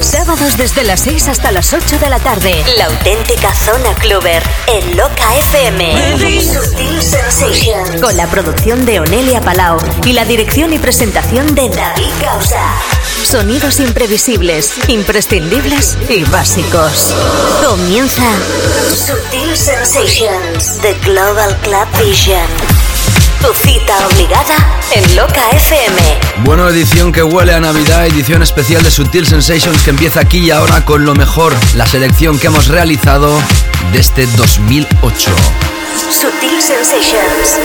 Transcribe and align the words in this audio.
Sábados 0.00 0.56
desde 0.56 0.84
las 0.84 1.00
6 1.00 1.28
hasta 1.28 1.52
las 1.52 1.72
8 1.72 1.98
de 1.98 2.08
la 2.08 2.18
tarde. 2.18 2.64
La 2.76 2.86
auténtica 2.86 3.54
zona 3.54 3.94
cluber 3.94 4.42
en 4.66 4.96
Loca 4.96 5.36
FM. 5.38 6.42
Sutil 6.42 7.02
Sensations. 7.02 8.00
Con 8.00 8.16
la 8.16 8.26
producción 8.26 8.84
de 8.84 9.00
Onelia 9.00 9.40
Palau 9.40 9.78
y 10.04 10.12
la 10.12 10.24
dirección 10.24 10.72
y 10.72 10.78
presentación 10.78 11.54
de 11.54 11.68
David 11.68 12.10
Causa. 12.22 12.60
Sonidos 13.22 13.80
imprevisibles, 13.80 14.72
imprescindibles 14.88 15.96
y 16.08 16.24
básicos. 16.24 17.14
Comienza 17.64 18.24
Sutil 18.88 19.56
Sensations, 19.56 20.78
The 20.82 20.94
Global 21.04 21.56
Club 21.62 21.86
Vision. 22.04 22.75
Tu 23.40 23.52
cita 23.68 24.06
obligada 24.06 24.56
en 24.92 25.16
Loca 25.16 25.50
FM. 25.50 26.00
Bueno, 26.44 26.68
edición 26.68 27.12
que 27.12 27.22
huele 27.22 27.54
a 27.54 27.60
Navidad, 27.60 28.06
edición 28.06 28.42
especial 28.42 28.82
de 28.82 28.90
Sutil 28.90 29.26
Sensations 29.26 29.82
que 29.82 29.90
empieza 29.90 30.20
aquí 30.20 30.38
y 30.38 30.50
ahora 30.50 30.84
con 30.84 31.04
lo 31.04 31.14
mejor, 31.14 31.54
la 31.74 31.86
selección 31.86 32.38
que 32.38 32.48
hemos 32.48 32.68
realizado 32.68 33.40
desde 33.92 34.26
2008. 34.26 35.30
Sutil 36.10 36.60
Sensations. 36.60 37.56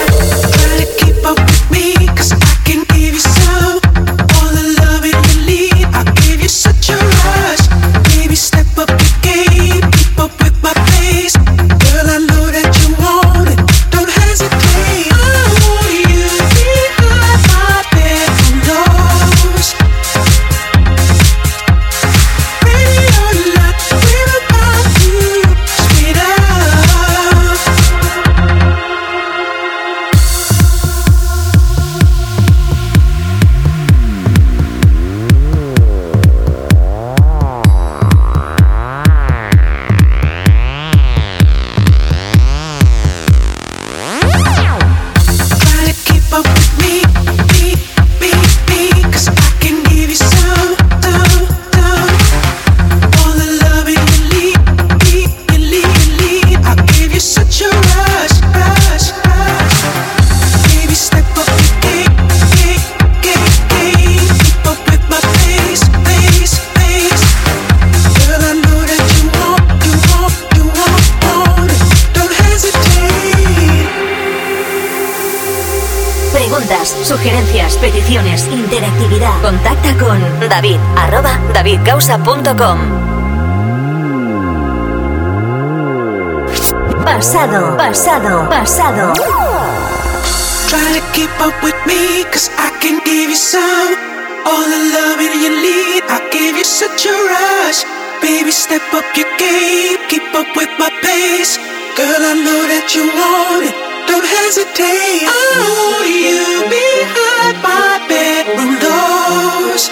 davidcausa.com 81.54 83.12
Pasado, 87.06 87.78
pasado, 87.78 88.50
pasado. 88.50 89.14
Try 90.70 91.00
to 91.00 91.02
keep 91.14 91.30
up 91.42 91.54
with 91.62 91.76
me, 91.86 92.24
cause 92.32 92.50
I 92.58 92.72
can 92.80 93.02
give 93.04 93.30
you 93.30 93.36
some. 93.36 93.96
All 94.46 94.64
the 94.64 94.82
loving 94.96 95.42
you 95.44 95.52
need, 95.62 96.04
I 96.08 96.28
give 96.32 96.56
you 96.56 96.64
such 96.64 97.06
a 97.06 97.12
rush. 97.12 97.84
Baby, 98.22 98.52
step 98.52 98.82
up 98.94 99.06
your 99.16 99.28
game, 99.38 100.00
keep 100.10 100.24
up 100.34 100.48
with 100.56 100.70
my 100.80 100.90
pace. 101.02 101.58
Girl, 101.98 102.22
I 102.24 102.34
know 102.34 102.62
that 102.72 102.96
you 102.96 103.04
want 103.12 103.66
it, 103.68 103.76
don't 104.12 104.26
hesitate. 104.26 105.24
I 105.24 105.44
want 105.64 106.10
you 106.28 106.44
behind 106.68 107.56
my 107.64 107.92
bedroom 108.12 108.74
doors. 108.84 109.84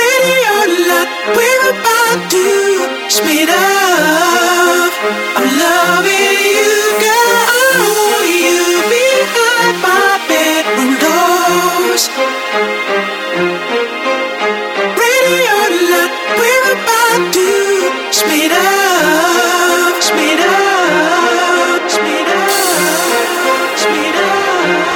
Ready 0.00 0.38
or 0.56 0.66
not, 0.88 1.08
we're 1.36 1.64
about 1.76 2.20
to 2.32 2.46
speed 3.12 3.50
up. 3.52 4.92
I'm 5.36 5.48
loving 5.64 6.38
you, 6.56 6.72
girl. 7.04 7.36
I 7.52 7.68
you 8.40 8.60
behind 8.96 9.76
my 9.84 10.08
bedroom 10.32 10.92
doors. 11.04 12.37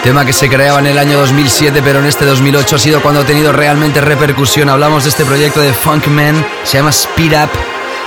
Tema 0.03 0.27
que 0.27 0.33
se 0.33 0.49
creaba 0.49 0.81
en 0.81 0.87
el 0.87 0.99
año 0.99 1.17
2007, 1.17 1.81
pero 1.85 2.01
en 2.01 2.07
este 2.07 2.25
2008 2.25 2.75
ha 2.75 2.79
sido 2.81 3.03
cuando 3.03 3.21
ha 3.21 3.25
tenido 3.25 3.53
realmente 3.53 4.01
repercusión. 4.01 4.69
Hablamos 4.69 5.05
de 5.05 5.11
este 5.11 5.25
proyecto 5.25 5.61
de 5.61 5.73
Funkman, 5.73 6.45
se 6.65 6.79
llama 6.79 6.91
Speed 6.91 7.33
Up. 7.41 7.51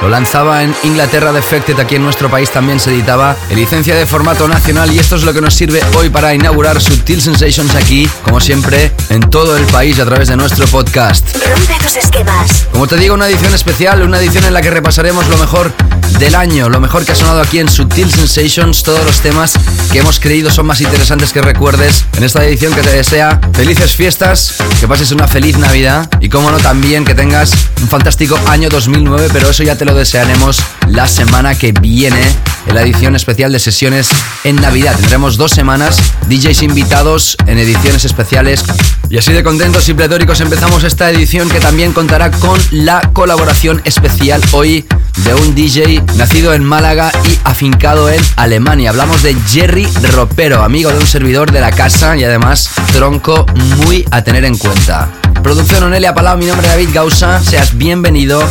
Lo 0.01 0.09
lanzaba 0.09 0.63
en 0.63 0.75
Inglaterra 0.83 1.31
Defected, 1.31 1.79
aquí 1.79 1.95
en 1.95 2.03
nuestro 2.03 2.29
país 2.29 2.49
también 2.51 2.81
se 2.81 2.91
editaba 2.91 3.37
en 3.49 3.55
licencia 3.55 3.95
de 3.95 4.05
formato 4.05 4.45
nacional 4.45 4.91
y 4.91 4.99
esto 4.99 5.15
es 5.15 5.23
lo 5.23 5.33
que 5.33 5.39
nos 5.39 5.53
sirve 5.53 5.81
hoy 5.95 6.09
para 6.09 6.33
inaugurar 6.33 6.81
Subtil 6.81 7.21
Sensations 7.21 7.73
aquí, 7.75 8.09
como 8.23 8.41
siempre, 8.41 8.91
en 9.07 9.21
todo 9.29 9.55
el 9.55 9.65
país 9.67 9.97
a 10.01 10.05
través 10.05 10.27
de 10.27 10.35
nuestro 10.35 10.67
podcast. 10.67 11.25
Rompe 11.47 11.81
tus 11.81 11.95
esquemas. 11.95 12.67
Como 12.73 12.87
te 12.87 12.97
digo, 12.97 13.13
una 13.13 13.27
edición 13.29 13.53
especial, 13.53 14.01
una 14.01 14.19
edición 14.19 14.43
en 14.43 14.53
la 14.53 14.61
que 14.61 14.69
repasaremos 14.69 15.29
lo 15.29 15.37
mejor 15.37 15.71
del 16.19 16.35
año, 16.35 16.69
lo 16.69 16.79
mejor 16.79 17.05
que 17.05 17.11
ha 17.11 17.15
sonado 17.15 17.41
aquí 17.41 17.59
en 17.59 17.69
Subtil 17.69 18.11
Sensations, 18.11 18.83
todos 18.83 19.03
los 19.05 19.19
temas 19.21 19.53
que 19.91 19.99
hemos 19.99 20.19
creído 20.19 20.49
son 20.49 20.65
más 20.65 20.81
interesantes 20.81 21.33
que 21.33 21.41
recuerdes 21.41 22.05
en 22.17 22.23
esta 22.23 22.43
edición 22.45 22.73
que 22.73 22.81
te 22.81 22.91
desea 22.91 23.39
felices 23.53 23.91
fiestas, 23.95 24.55
que 24.79 24.87
pases 24.87 25.11
una 25.11 25.27
feliz 25.27 25.57
Navidad 25.57 26.09
y 26.21 26.29
como 26.29 26.51
no 26.51 26.57
también 26.57 27.05
que 27.05 27.15
tengas 27.15 27.53
un 27.81 27.87
fantástico 27.87 28.39
año 28.47 28.69
2009, 28.69 29.29
pero 29.33 29.49
eso 29.49 29.63
ya 29.63 29.77
te 29.77 29.85
lo 29.85 29.93
desearemos 29.93 30.61
la 30.87 31.07
semana 31.07 31.55
que 31.55 31.71
viene 31.71 32.21
en 32.65 32.75
la 32.75 32.81
edición 32.81 33.15
especial 33.15 33.51
de 33.51 33.59
sesiones 33.59 34.09
en 34.43 34.55
Navidad. 34.57 34.95
Tendremos 34.95 35.37
dos 35.37 35.51
semanas, 35.51 35.97
DJs 36.27 36.63
invitados 36.63 37.37
en 37.47 37.57
ediciones 37.57 38.05
especiales. 38.05 38.63
Y 39.09 39.17
así 39.17 39.33
de 39.33 39.43
contentos 39.43 39.87
y 39.89 39.93
pletóricos 39.93 40.41
empezamos 40.41 40.83
esta 40.83 41.09
edición 41.09 41.49
que 41.49 41.59
también 41.59 41.93
contará 41.93 42.31
con 42.31 42.59
la 42.71 43.01
colaboración 43.13 43.81
especial 43.85 44.41
hoy 44.51 44.85
de 45.23 45.33
un 45.33 45.55
DJ 45.55 46.03
nacido 46.15 46.53
en 46.53 46.63
Málaga 46.63 47.11
y 47.29 47.39
afincado 47.43 48.09
en 48.09 48.21
Alemania. 48.35 48.89
Hablamos 48.89 49.23
de 49.23 49.35
Jerry 49.47 49.87
Ropero, 50.11 50.63
amigo 50.63 50.91
de 50.91 50.97
un 50.97 51.07
servidor 51.07 51.51
de 51.51 51.61
la 51.61 51.71
casa 51.71 52.17
y 52.17 52.23
además 52.23 52.69
tronco 52.93 53.45
muy 53.85 54.05
a 54.11 54.23
tener 54.23 54.45
en 54.45 54.57
cuenta. 54.57 55.09
Producción 55.43 55.83
Onelia 55.83 56.13
Palau, 56.13 56.37
mi 56.37 56.45
nombre 56.45 56.67
es 56.67 56.73
David 56.73 56.89
Gausa, 56.93 57.39
seas 57.41 57.77
bienvenido. 57.77 58.41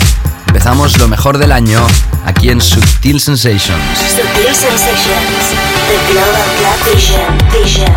Empezamos 0.55 0.97
lo 1.01 1.09
mejor 1.09 1.39
del 1.39 1.51
año 1.51 1.85
aquí 2.25 2.49
en 2.49 2.61
Subtil 2.61 3.21
Sensations. 3.21 3.83
Sutil 3.99 4.55
Sensations. 4.55 5.51
The 5.89 5.99
Global 6.13 6.47
Club 6.61 6.79
Vision. 6.95 7.37
Vision. 7.51 7.93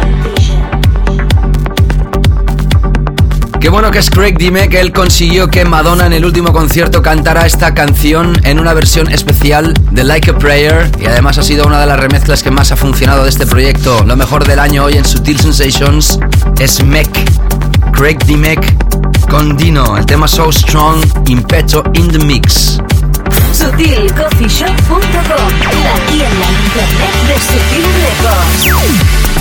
Qué 3.61 3.69
bueno 3.69 3.91
que 3.91 3.99
es 3.99 4.09
Craig 4.09 4.39
Dime 4.39 4.69
que 4.69 4.79
él 4.79 4.91
consiguió 4.91 5.49
que 5.49 5.65
Madonna 5.65 6.07
en 6.07 6.13
el 6.13 6.25
último 6.25 6.51
concierto 6.51 7.03
cantara 7.03 7.45
esta 7.45 7.75
canción 7.75 8.35
en 8.43 8.59
una 8.59 8.73
versión 8.73 9.11
especial 9.11 9.75
de 9.91 10.03
Like 10.03 10.31
a 10.31 10.39
Prayer 10.39 10.91
y 10.99 11.05
además 11.05 11.37
ha 11.37 11.43
sido 11.43 11.67
una 11.67 11.79
de 11.79 11.85
las 11.85 11.99
remezclas 11.99 12.41
que 12.41 12.49
más 12.49 12.71
ha 12.71 12.75
funcionado 12.75 13.21
de 13.25 13.29
este 13.29 13.45
proyecto. 13.45 14.03
Lo 14.03 14.15
mejor 14.15 14.47
del 14.47 14.57
año 14.57 14.85
hoy 14.85 14.97
en 14.97 15.05
Sutil 15.05 15.39
Sensations 15.39 16.19
es 16.59 16.83
Mech. 16.83 17.07
Craig 17.93 18.17
Dimek 18.25 18.96
con 19.29 19.55
Dino, 19.57 19.97
el 19.97 20.05
tema 20.05 20.27
So 20.27 20.51
Strong, 20.51 21.29
Impeto 21.29 21.83
in 21.93 22.07
the 22.09 22.19
Mix. 22.19 22.79
SutilCoffeeShop.com, 23.51 25.01
la 25.83 25.95
tienda 26.07 26.45
internet 26.65 27.15
de 27.27 27.35
Sutil 27.39 27.85
Records. 28.01 29.36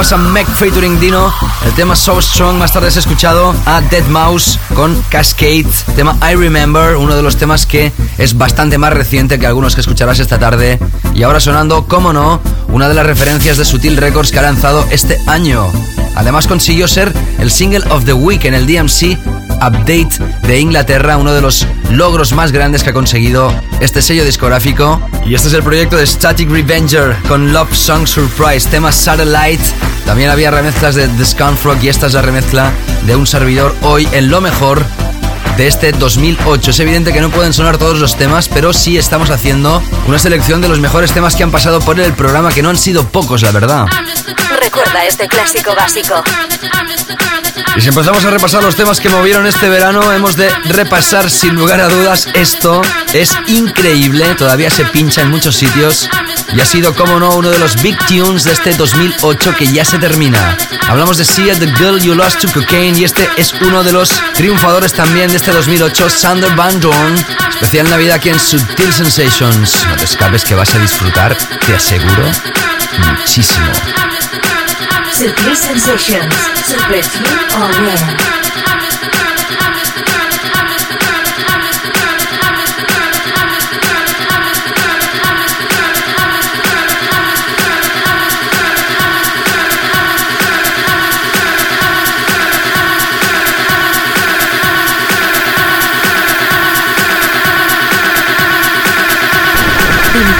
Escuchabas 0.00 0.26
a 0.26 0.30
Mac 0.32 0.46
featuring 0.56 0.98
Dino, 0.98 1.30
el 1.66 1.74
tema 1.74 1.94
So 1.94 2.22
Strong. 2.22 2.56
Más 2.56 2.72
tarde 2.72 2.88
has 2.88 2.96
escuchado 2.96 3.54
a 3.66 3.82
Dead 3.82 4.06
Mouse 4.06 4.58
con 4.74 4.98
Cascade, 5.10 5.66
tema 5.94 6.16
I 6.22 6.36
Remember, 6.36 6.96
uno 6.96 7.14
de 7.14 7.22
los 7.22 7.36
temas 7.36 7.66
que 7.66 7.92
es 8.16 8.38
bastante 8.38 8.78
más 8.78 8.94
reciente 8.94 9.38
que 9.38 9.46
algunos 9.46 9.74
que 9.74 9.82
escucharás 9.82 10.18
esta 10.18 10.38
tarde. 10.38 10.78
Y 11.14 11.22
ahora 11.22 11.38
sonando, 11.38 11.86
como 11.86 12.14
no, 12.14 12.40
una 12.68 12.88
de 12.88 12.94
las 12.94 13.04
referencias 13.04 13.58
de 13.58 13.66
Sutil 13.66 13.98
Records 13.98 14.30
que 14.30 14.38
ha 14.38 14.42
lanzado 14.42 14.86
este 14.90 15.18
año. 15.26 15.70
Además 16.14 16.46
consiguió 16.46 16.88
ser 16.88 17.12
el 17.38 17.50
single 17.50 17.84
of 17.90 18.06
the 18.06 18.14
week 18.14 18.46
en 18.46 18.54
el 18.54 18.66
DMC 18.66 19.18
Update 19.56 20.18
de 20.46 20.60
Inglaterra, 20.60 21.18
uno 21.18 21.34
de 21.34 21.42
los 21.42 21.66
logros 21.90 22.32
más 22.32 22.52
grandes 22.52 22.82
que 22.82 22.90
ha 22.90 22.94
conseguido 22.94 23.52
este 23.80 24.00
sello 24.00 24.24
discográfico. 24.24 24.98
Y 25.26 25.34
este 25.34 25.48
es 25.48 25.54
el 25.54 25.62
proyecto 25.62 25.98
de 25.98 26.06
Static 26.06 26.48
Revenger 26.48 27.16
con 27.28 27.52
Love 27.52 27.74
Song 27.74 28.06
Surprise, 28.06 28.66
tema 28.70 28.90
Satellite. 28.90 29.89
También 30.04 30.30
había 30.30 30.50
remezclas 30.50 30.94
de 30.94 31.08
The 31.08 31.24
Frog 31.56 31.78
y 31.82 31.88
esta 31.88 32.06
es 32.06 32.14
la 32.14 32.22
remezcla 32.22 32.72
de 33.06 33.16
un 33.16 33.26
servidor 33.26 33.74
hoy 33.82 34.08
en 34.12 34.30
lo 34.30 34.40
mejor 34.40 34.84
de 35.56 35.66
este 35.66 35.92
2008. 35.92 36.70
Es 36.70 36.80
evidente 36.80 37.12
que 37.12 37.20
no 37.20 37.30
pueden 37.30 37.52
sonar 37.52 37.78
todos 37.78 37.98
los 37.98 38.16
temas, 38.16 38.48
pero 38.48 38.72
sí 38.72 38.96
estamos 38.96 39.30
haciendo 39.30 39.82
una 40.06 40.18
selección 40.18 40.60
de 40.60 40.68
los 40.68 40.80
mejores 40.80 41.12
temas 41.12 41.36
que 41.36 41.42
han 41.42 41.50
pasado 41.50 41.80
por 41.80 42.00
el 42.00 42.12
programa, 42.14 42.50
que 42.52 42.62
no 42.62 42.70
han 42.70 42.78
sido 42.78 43.06
pocos, 43.06 43.42
la 43.42 43.50
verdad. 43.50 43.86
Recuerda 44.60 45.04
este 45.04 45.28
clásico 45.28 45.74
básico. 45.74 46.22
Y 47.76 47.80
si 47.80 47.88
empezamos 47.88 48.24
a 48.24 48.30
repasar 48.30 48.62
los 48.62 48.74
temas 48.74 49.00
que 49.00 49.08
movieron 49.08 49.46
este 49.46 49.68
verano, 49.68 50.12
hemos 50.12 50.36
de 50.36 50.50
repasar 50.64 51.30
sin 51.30 51.54
lugar 51.54 51.80
a 51.80 51.88
dudas 51.88 52.28
esto. 52.34 52.82
Es 53.12 53.30
increíble, 53.46 54.34
todavía 54.34 54.70
se 54.70 54.84
pincha 54.86 55.22
en 55.22 55.30
muchos 55.30 55.56
sitios 55.56 56.08
y 56.54 56.60
ha 56.60 56.64
sido, 56.64 56.94
como 56.94 57.18
no, 57.18 57.36
uno 57.36 57.50
de 57.50 57.58
los 57.58 57.80
big 57.82 57.96
tunes 58.06 58.44
de 58.44 58.52
este 58.52 58.74
2008 58.74 59.54
que 59.56 59.66
ya 59.66 59.84
se 59.84 59.98
termina. 59.98 60.56
Hablamos 60.88 61.18
de 61.18 61.24
Sia, 61.24 61.58
The 61.58 61.66
Girl 61.76 62.00
You 62.00 62.14
Lost 62.14 62.40
to 62.40 62.52
Cocaine 62.52 62.98
y 62.98 63.04
este 63.04 63.28
es 63.36 63.52
uno 63.60 63.82
de 63.84 63.92
los 63.92 64.10
triunfadores 64.34 64.92
también 64.92 65.30
de 65.30 65.36
este 65.36 65.52
2008, 65.52 66.10
Sander 66.10 66.54
Van 66.56 66.80
Dorn, 66.80 67.14
especial 67.50 67.88
Navidad 67.88 68.16
aquí 68.16 68.30
en 68.30 68.40
Subtil 68.40 68.92
Sensations. 68.92 69.86
No 69.86 69.96
te 69.96 70.04
escapes 70.04 70.44
que 70.44 70.54
vas 70.54 70.74
a 70.74 70.78
disfrutar, 70.78 71.36
te 71.66 71.74
aseguro, 71.74 72.24
muchísimo. 73.16 73.70
Sutil 75.12 75.56
Sensations, 75.56 76.34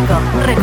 México. 0.00 0.59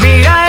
Mira 0.00 0.41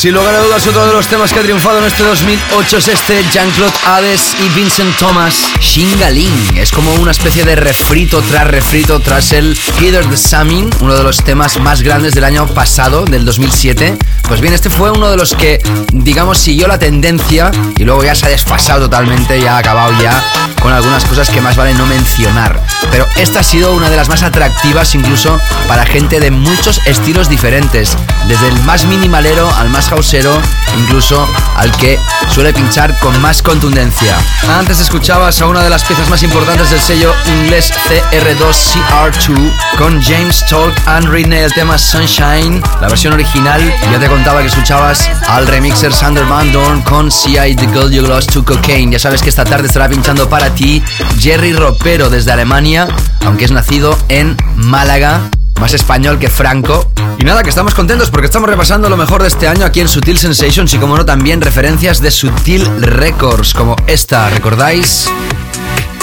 Sin 0.00 0.14
lugar 0.14 0.34
a 0.34 0.40
dudas, 0.40 0.66
otro 0.66 0.86
de 0.86 0.94
los 0.94 1.08
temas 1.08 1.30
que 1.30 1.40
ha 1.40 1.42
triunfado 1.42 1.78
en 1.78 1.84
este 1.84 2.02
2008 2.02 2.78
es 2.78 2.88
este 2.88 3.22
Jean-Claude 3.34 3.74
Hades 3.84 4.34
y 4.42 4.48
Vincent 4.58 4.96
Thomas, 4.96 5.44
Shingaling. 5.60 6.56
Es 6.56 6.70
como 6.70 6.94
una 6.94 7.10
especie 7.10 7.44
de 7.44 7.54
refrito 7.54 8.22
tras 8.22 8.46
refrito 8.46 9.00
tras 9.00 9.32
el 9.32 9.54
Peter 9.78 10.02
the 10.08 10.16
Samin, 10.16 10.70
uno 10.80 10.96
de 10.96 11.02
los 11.02 11.18
temas 11.18 11.60
más 11.60 11.82
grandes 11.82 12.14
del 12.14 12.24
año 12.24 12.46
pasado, 12.46 13.04
del 13.04 13.26
2007. 13.26 13.98
Pues 14.30 14.40
bien, 14.40 14.54
este 14.54 14.70
fue 14.70 14.92
uno 14.92 15.10
de 15.10 15.16
los 15.16 15.34
que, 15.34 15.60
digamos, 15.92 16.38
siguió 16.38 16.68
la 16.68 16.78
tendencia 16.78 17.50
y 17.76 17.82
luego 17.82 18.04
ya 18.04 18.14
se 18.14 18.26
ha 18.26 18.28
desfasado 18.28 18.82
totalmente 18.82 19.36
y 19.36 19.44
ha 19.44 19.58
acabado 19.58 19.92
ya 20.00 20.22
con 20.62 20.72
algunas 20.72 21.04
cosas 21.04 21.28
que 21.30 21.40
más 21.40 21.56
vale 21.56 21.74
no 21.74 21.84
mencionar. 21.86 22.62
Pero 22.92 23.08
esta 23.16 23.40
ha 23.40 23.42
sido 23.42 23.72
una 23.74 23.90
de 23.90 23.96
las 23.96 24.08
más 24.08 24.22
atractivas 24.22 24.94
incluso 24.94 25.40
para 25.66 25.84
gente 25.84 26.20
de 26.20 26.30
muchos 26.30 26.80
estilos 26.86 27.28
diferentes, 27.28 27.96
desde 28.28 28.48
el 28.48 28.60
más 28.60 28.84
minimalero 28.84 29.52
al 29.56 29.68
más 29.68 29.88
houseero, 29.88 30.40
incluso 30.78 31.28
al 31.56 31.72
que 31.72 31.98
suele 32.32 32.52
pinchar 32.52 32.96
con 33.00 33.20
más 33.20 33.42
contundencia. 33.42 34.16
Antes 34.48 34.78
escuchabas 34.78 35.40
a 35.40 35.46
una 35.46 35.64
de 35.64 35.70
las 35.70 35.84
piezas 35.84 36.08
más 36.08 36.22
importantes 36.22 36.70
del 36.70 36.80
sello 36.80 37.12
inglés 37.26 37.72
CR2CR2 37.88 39.50
con 39.76 40.00
James 40.02 40.44
Talk 40.48 40.72
and 40.86 41.08
Ridney 41.08 41.40
el 41.40 41.52
tema 41.52 41.76
Sunshine, 41.78 42.62
la 42.80 42.88
versión 42.88 43.12
original. 43.14 43.60
Ya 43.90 43.98
te 43.98 44.08
contaba 44.20 44.42
que 44.42 44.48
escuchabas 44.48 45.08
al 45.28 45.46
remixer 45.46 45.94
Sander 45.94 46.26
Van 46.26 46.52
Dorn 46.52 46.82
con 46.82 47.10
CI 47.10 47.56
The 47.56 47.68
Girl 47.68 47.90
You 47.90 48.02
Lost 48.02 48.30
to 48.34 48.44
Cocaine. 48.44 48.92
Ya 48.92 48.98
sabes 48.98 49.22
que 49.22 49.30
esta 49.30 49.46
tarde 49.46 49.66
estará 49.66 49.88
pinchando 49.88 50.28
para 50.28 50.50
ti 50.54 50.82
Jerry 51.18 51.54
Ropero 51.54 52.10
desde 52.10 52.30
Alemania, 52.30 52.86
aunque 53.24 53.46
es 53.46 53.50
nacido 53.50 53.96
en 54.10 54.36
Málaga 54.56 55.30
más 55.58 55.72
español 55.72 56.18
que 56.18 56.28
Franco. 56.28 56.92
Y 57.18 57.24
nada, 57.24 57.42
que 57.42 57.48
estamos 57.48 57.74
contentos 57.74 58.10
porque 58.10 58.26
estamos 58.26 58.50
repasando 58.50 58.90
lo 58.90 58.98
mejor 58.98 59.22
de 59.22 59.28
este 59.28 59.48
año 59.48 59.64
aquí 59.64 59.80
en 59.80 59.88
Sutil 59.88 60.18
Sensations 60.18 60.74
y 60.74 60.76
como 60.76 60.98
no 60.98 61.06
también 61.06 61.40
referencias 61.40 62.02
de 62.02 62.10
Sutil 62.10 62.66
Records 62.82 63.54
como 63.54 63.74
esta, 63.86 64.28
¿recordáis? 64.28 65.10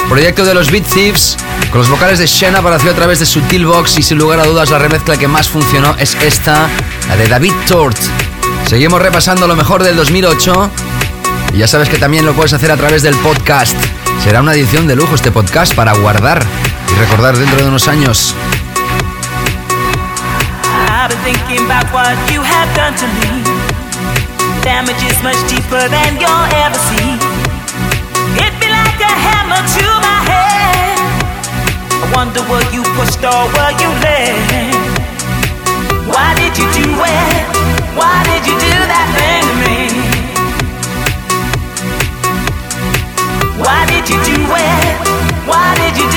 Proyecto 0.10 0.46
de 0.46 0.54
los 0.54 0.72
Beat 0.72 0.86
Thieves, 0.86 1.38
con 1.70 1.80
los 1.80 1.90
vocales 1.90 2.18
de 2.18 2.28
Shen 2.28 2.56
apareció 2.56 2.92
a 2.92 2.94
través 2.94 3.20
de 3.20 3.26
Sutil 3.26 3.66
Box 3.66 4.00
y 4.00 4.04
sin 4.04 4.18
lugar 4.18 4.40
a 4.40 4.46
dudas 4.46 4.70
la 4.70 4.80
remezcla 4.80 5.18
que 5.18 5.28
más 5.28 5.50
funcionó 5.50 5.96
es 6.00 6.16
esta, 6.16 6.70
la 7.10 7.18
de 7.18 7.28
David 7.28 7.52
Tort. 7.68 7.98
Seguimos 8.68 9.02
repasando 9.02 9.48
lo 9.48 9.56
mejor 9.56 9.84
del 9.84 9.98
2008 9.98 10.72
y 11.54 11.58
ya 11.58 11.68
sabes 11.68 11.90
que 11.90 11.98
también 11.98 12.26
lo 12.26 12.34
puedes 12.34 12.54
hacer 12.54 12.72
a 12.72 12.78
través 12.78 13.04
del 13.04 13.16
podcast. 13.18 13.76
Será 14.24 14.42
una 14.42 14.54
edición 14.54 14.88
de 14.88 14.96
lujo 14.96 15.14
este 15.14 15.30
podcast 15.30 15.76
para 15.76 15.92
guardar 15.94 16.42
y 16.90 17.00
recordar 17.00 17.38
dentro 17.38 17.62
de 17.62 17.68
unos 17.68 17.90
años. 17.90 18.34
Hammer 29.38 29.62
to 29.78 29.86
my 30.06 30.18
head. 30.30 30.98
I 32.04 32.06
wonder 32.16 32.42
were 32.50 32.66
you 32.74 32.82
pushed 32.98 33.22
or 33.22 33.44
were 33.54 33.74
you 33.82 33.90
led? 34.04 34.36
Why 36.12 36.30
did 36.42 36.54
you 36.60 36.68
do 36.82 36.88
it? 36.90 37.46
Why 38.00 38.16
did 38.30 38.44
you 38.50 38.56
do 38.68 38.76
that 38.92 39.08
thing 39.18 39.44
to 39.50 39.56
me? 39.66 39.80
Why 43.64 43.80
did 43.92 44.06
you 44.10 44.18
do 44.32 44.40
it? 44.70 44.96
Why 45.50 45.68
did 45.82 45.94
you 46.02 46.08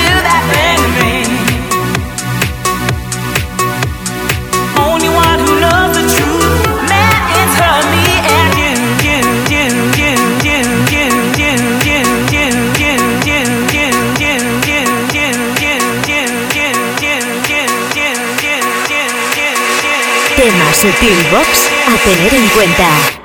Sutil 20.81 21.15
Box 21.29 21.69
a 21.85 21.95
tener 22.03 22.33
en 22.33 22.47
cuenta. 22.49 23.20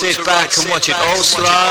Sit 0.00 0.24
back 0.24 0.48
and 0.56 0.70
watch 0.70 0.88
it 0.88 0.96
all 0.96 1.22
slide 1.22 1.69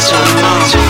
So 0.00 0.16
much. 0.16 0.89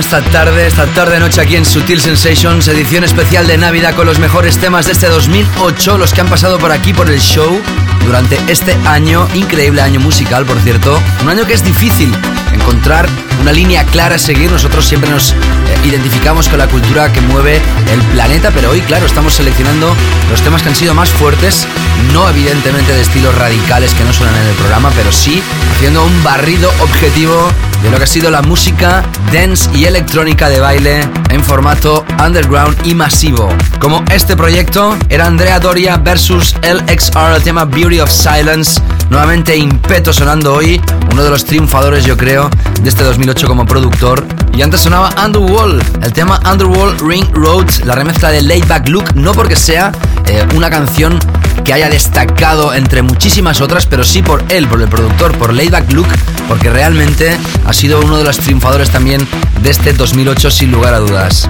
Esta 0.00 0.22
tarde, 0.22 0.66
esta 0.66 0.86
tarde 0.86 1.20
noche 1.20 1.42
aquí 1.42 1.56
en 1.56 1.66
Sutil 1.66 2.00
Sensations, 2.00 2.66
edición 2.68 3.04
especial 3.04 3.46
de 3.46 3.58
Navidad 3.58 3.94
con 3.94 4.06
los 4.06 4.18
mejores 4.18 4.56
temas 4.56 4.86
de 4.86 4.92
este 4.92 5.08
2008, 5.08 5.98
los 5.98 6.14
que 6.14 6.22
han 6.22 6.28
pasado 6.28 6.58
por 6.58 6.72
aquí 6.72 6.94
por 6.94 7.10
el 7.10 7.20
show 7.20 7.60
durante 8.06 8.40
este 8.48 8.74
año, 8.86 9.28
increíble 9.34 9.82
año 9.82 10.00
musical, 10.00 10.46
por 10.46 10.58
cierto, 10.60 10.98
un 11.22 11.28
año 11.28 11.44
que 11.44 11.52
es 11.52 11.62
difícil 11.62 12.10
encontrar 12.50 13.06
una 13.42 13.52
línea 13.52 13.84
clara 13.84 14.14
a 14.14 14.18
seguir. 14.18 14.50
Nosotros 14.50 14.86
siempre 14.86 15.10
nos 15.10 15.32
eh, 15.32 15.36
identificamos 15.84 16.48
con 16.48 16.58
la 16.58 16.66
cultura 16.66 17.12
que 17.12 17.20
mueve 17.20 17.60
el 17.92 18.00
planeta, 18.12 18.50
pero 18.52 18.70
hoy, 18.70 18.80
claro, 18.80 19.04
estamos 19.04 19.34
seleccionando 19.34 19.94
los 20.30 20.40
temas 20.40 20.62
que 20.62 20.70
han 20.70 20.76
sido 20.76 20.94
más 20.94 21.10
fuertes, 21.10 21.66
no 22.12 22.28
evidentemente 22.28 22.92
de 22.92 23.02
estilos 23.02 23.34
radicales 23.34 23.92
que 23.92 24.04
no 24.04 24.12
suenan 24.14 24.36
en 24.36 24.48
el 24.48 24.54
programa, 24.54 24.90
pero 24.96 25.12
sí 25.12 25.42
haciendo 25.76 26.04
un 26.04 26.24
barrido 26.24 26.72
objetivo 26.80 27.50
de 27.82 27.90
lo 27.90 27.98
que 27.98 28.04
ha 28.04 28.06
sido 28.06 28.30
la 28.30 28.42
música 28.42 29.02
dance 29.32 29.68
y 29.74 29.84
electrónica 29.84 30.48
de 30.48 30.60
baile 30.60 31.08
en 31.30 31.42
formato 31.42 32.04
underground 32.24 32.76
y 32.84 32.94
masivo. 32.94 33.48
Como 33.78 34.04
este 34.10 34.36
proyecto 34.36 34.96
era 35.08 35.26
Andrea 35.26 35.60
Doria 35.60 35.96
versus 35.96 36.54
LXR, 36.62 37.36
el 37.36 37.42
tema 37.42 37.64
Beauty 37.64 38.00
of 38.00 38.10
Silence 38.10 38.80
Nuevamente 39.10 39.56
Impeto 39.56 40.12
sonando 40.12 40.54
hoy, 40.54 40.80
uno 41.10 41.24
de 41.24 41.30
los 41.30 41.44
triunfadores 41.44 42.04
yo 42.04 42.16
creo 42.16 42.48
de 42.80 42.88
este 42.88 43.02
2008 43.02 43.48
como 43.48 43.66
productor. 43.66 44.24
Y 44.54 44.62
antes 44.62 44.80
sonaba 44.80 45.10
Underworld, 45.24 46.04
el 46.04 46.12
tema 46.12 46.40
Underworld 46.50 47.00
Ring 47.00 47.26
Road, 47.32 47.66
la 47.84 47.96
remezcla 47.96 48.30
de 48.30 48.40
Laidback 48.42 48.88
Look, 48.88 49.16
no 49.16 49.32
porque 49.32 49.56
sea 49.56 49.90
eh, 50.26 50.46
una 50.54 50.70
canción 50.70 51.18
que 51.64 51.72
haya 51.72 51.88
destacado 51.88 52.72
entre 52.72 53.02
muchísimas 53.02 53.60
otras, 53.60 53.86
pero 53.86 54.04
sí 54.04 54.22
por 54.22 54.44
él, 54.48 54.68
por 54.68 54.80
el 54.80 54.88
productor, 54.88 55.36
por 55.36 55.52
Laidback 55.52 55.90
Look, 55.92 56.08
porque 56.50 56.68
realmente 56.68 57.38
ha 57.64 57.72
sido 57.72 58.00
uno 58.00 58.18
de 58.18 58.24
los 58.24 58.38
triunfadores 58.38 58.90
también 58.90 59.24
de 59.62 59.70
este 59.70 59.92
2008 59.92 60.50
sin 60.50 60.72
lugar 60.72 60.94
a 60.94 60.98
dudas. 60.98 61.48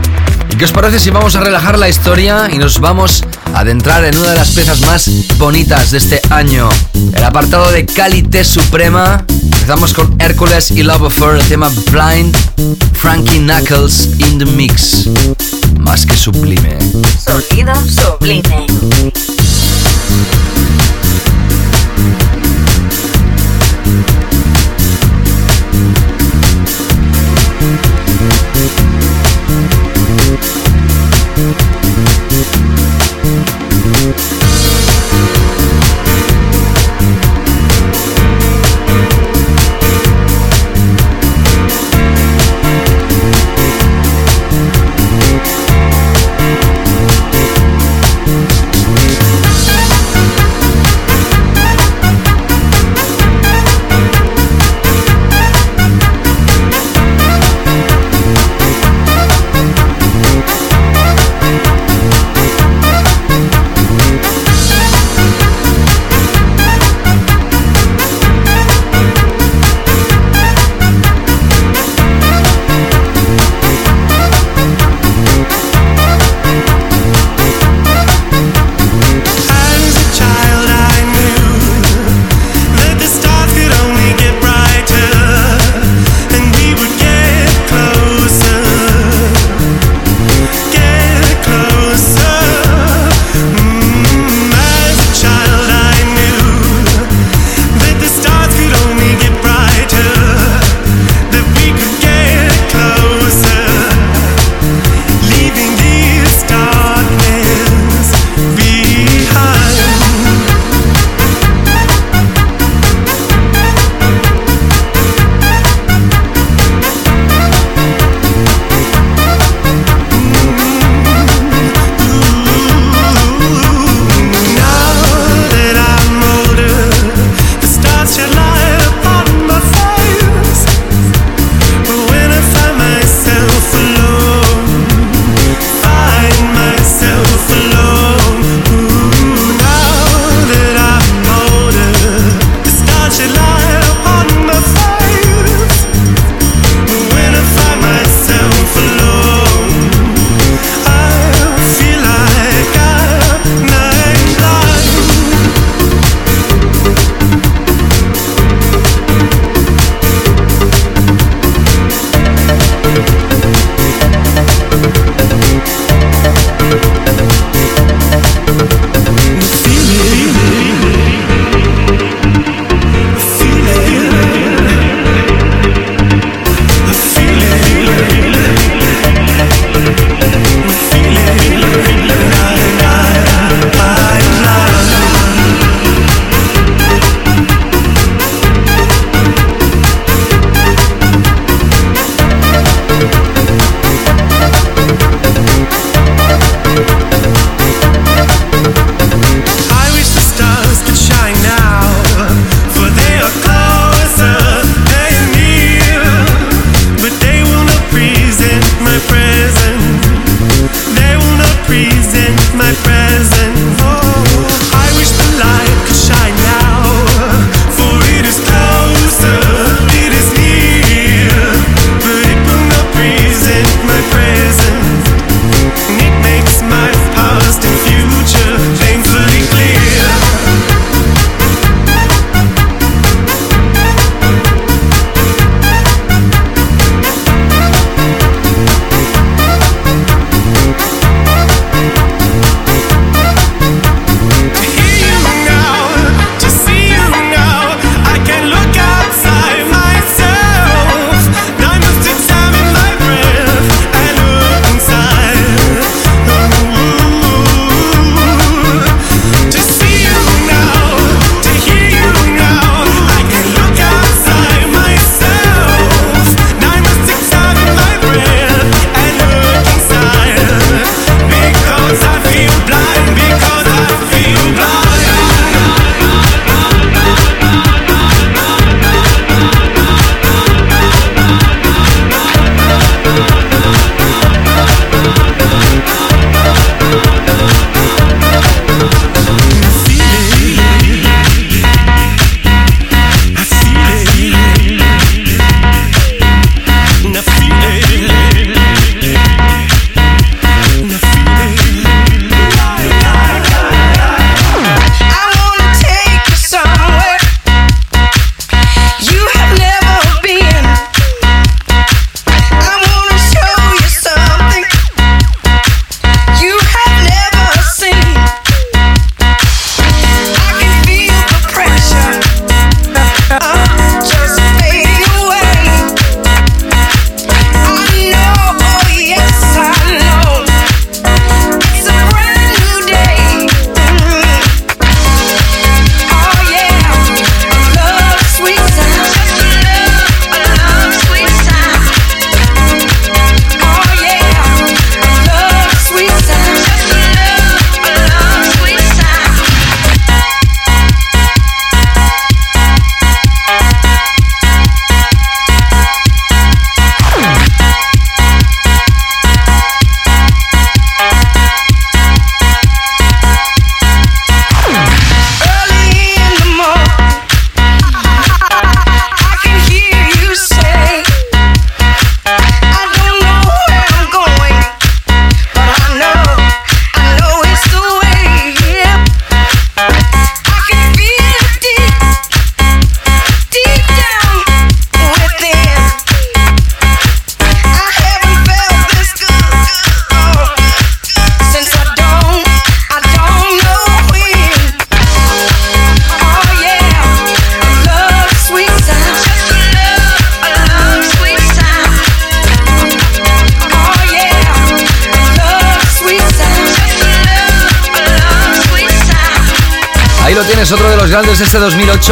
¿Y 0.53 0.57
qué 0.57 0.67
os 0.67 0.73
parece 0.73 1.01
si 1.01 1.09
vamos 1.09 1.37
a 1.37 1.41
relajar 1.41 1.79
la 1.79 1.89
historia 1.89 2.51
y 2.53 2.59
nos 2.59 2.81
vamos 2.81 3.25
a 3.55 3.61
adentrar 3.61 4.05
en 4.05 4.19
una 4.19 4.33
de 4.33 4.37
las 4.37 4.51
piezas 4.51 4.83
más 4.83 5.11
bonitas 5.39 5.91
de 5.91 5.97
este 5.97 6.21
año? 6.29 6.69
El 7.15 7.25
apartado 7.25 7.73
de 7.73 7.87
Calité 7.87 8.45
Suprema. 8.45 9.25
Empezamos 9.43 9.95
con 9.95 10.21
Hércules 10.21 10.71
y 10.71 10.83
Love 10.83 11.05
Affair, 11.05 11.37
el 11.37 11.49
tema 11.49 11.71
Blind, 11.91 12.37
Frankie 12.93 13.39
Knuckles 13.39 14.11
in 14.19 14.39
the 14.39 14.45
Mix. 14.45 15.09
Más 15.79 16.05
que 16.05 16.15
sublime. 16.15 16.77
Sonido 17.25 17.73
sublime. 17.87 18.67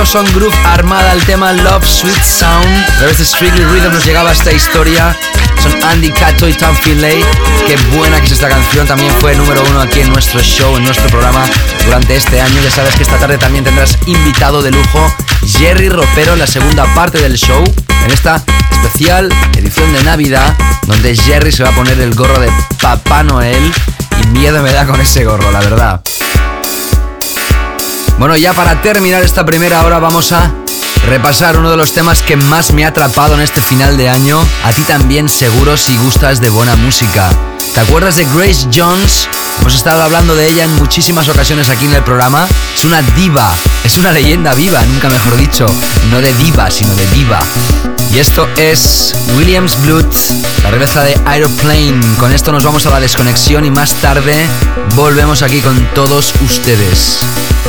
Son 0.09 0.25
Groove 0.33 0.55
Armada, 0.65 1.13
el 1.13 1.23
tema 1.27 1.53
Love 1.53 1.85
Sweet 1.85 2.23
Sound. 2.23 2.85
A 2.89 2.97
través 2.99 3.19
de 3.19 3.27
Strictly 3.27 3.65
Rhythm 3.65 3.93
nos 3.93 4.07
llegaba 4.07 4.33
esta 4.33 4.51
historia. 4.51 5.15
Son 5.63 5.73
Andy 5.85 6.11
Cato 6.11 6.49
y 6.49 6.55
Tom 6.55 6.75
Finlay. 6.77 7.23
Qué 7.67 7.77
buena 7.95 8.19
que 8.19 8.27
es 8.27 8.33
esta 8.33 8.49
canción. 8.49 8.87
También 8.87 9.13
fue 9.21 9.37
número 9.37 9.63
uno 9.69 9.83
aquí 9.83 10.01
en 10.01 10.11
nuestro 10.11 10.41
show, 10.41 10.77
en 10.77 10.85
nuestro 10.85 11.09
programa 11.09 11.45
durante 11.85 12.17
este 12.17 12.41
año. 12.41 12.59
Ya 12.63 12.71
sabes 12.71 12.95
que 12.95 13.03
esta 13.03 13.19
tarde 13.19 13.37
también 13.37 13.65
tendrás 13.65 13.99
invitado 14.07 14.63
de 14.63 14.71
lujo 14.71 15.15
Jerry 15.47 15.91
Ropero 15.91 16.33
en 16.33 16.39
la 16.39 16.47
segunda 16.47 16.87
parte 16.95 17.21
del 17.21 17.37
show. 17.37 17.63
En 18.05 18.11
esta 18.11 18.43
especial 18.71 19.29
edición 19.59 19.93
de 19.93 20.05
Navidad, 20.05 20.57
donde 20.87 21.15
Jerry 21.17 21.53
se 21.53 21.65
va 21.65 21.69
a 21.69 21.75
poner 21.75 22.01
el 22.01 22.15
gorro 22.15 22.41
de 22.41 22.51
Papá 22.81 23.25
Noel. 23.25 23.73
Y 24.23 24.27
miedo 24.29 24.63
me 24.63 24.73
da 24.73 24.87
con 24.87 25.01
ese 25.01 25.25
gorro, 25.25 25.51
la 25.51 25.61
verdad. 25.61 26.01
Bueno, 28.19 28.37
ya 28.37 28.53
para 28.53 28.83
terminar 28.83 29.23
esta 29.23 29.47
primera 29.47 29.85
hora 29.85 30.01
vamos 30.01 30.33
a 30.33 30.53
repasar 31.07 31.57
uno 31.57 31.71
de 31.71 31.77
los 31.77 31.93
temas 31.93 32.21
que 32.21 32.37
más 32.37 32.73
me 32.73 32.85
ha 32.85 32.89
atrapado 32.89 33.35
en 33.35 33.41
este 33.41 33.61
final 33.61 33.97
de 33.97 34.09
año. 34.09 34.45
A 34.65 34.73
ti 34.73 34.83
también 34.83 35.29
seguro 35.29 35.77
si 35.77 35.97
gustas 35.99 36.41
de 36.41 36.51
buena 36.51 36.75
música. 36.75 37.31
¿Te 37.75 37.81
acuerdas 37.81 38.17
de 38.17 38.25
Grace 38.35 38.69
Jones? 38.75 39.29
Hemos 39.61 39.75
estado 39.75 40.03
hablando 40.03 40.35
de 40.35 40.49
ella 40.49 40.65
en 40.65 40.75
muchísimas 40.77 41.29
ocasiones 41.29 41.69
aquí 41.69 41.87
en 41.87 41.95
el 41.95 42.03
programa. 42.03 42.47
Es 42.75 42.85
una 42.85 43.03
diva, 43.03 43.55
es 43.85 43.99
una 43.99 44.13
leyenda 44.13 44.55
viva, 44.55 44.83
nunca 44.85 45.09
mejor 45.09 45.37
dicho. 45.37 45.67
No 46.11 46.21
de 46.21 46.33
diva, 46.35 46.71
sino 46.71 46.95
de 46.95 47.07
diva. 47.09 47.41
Y 48.13 48.19
esto 48.19 48.49
es 48.57 49.15
Williams 49.37 49.81
Blood, 49.83 50.07
la 50.63 50.71
revista 50.71 51.05
de 51.05 51.19
Aeroplane. 51.27 52.01
Con 52.19 52.33
esto 52.33 52.53
nos 52.53 52.65
vamos 52.65 52.87
a 52.87 52.91
la 52.91 53.01
desconexión 53.01 53.65
y 53.65 53.71
más 53.71 53.93
tarde 53.95 54.49
volvemos 54.95 55.43
aquí 55.43 55.61
con 55.61 55.79
todos 55.95 56.33
ustedes. 56.45 57.19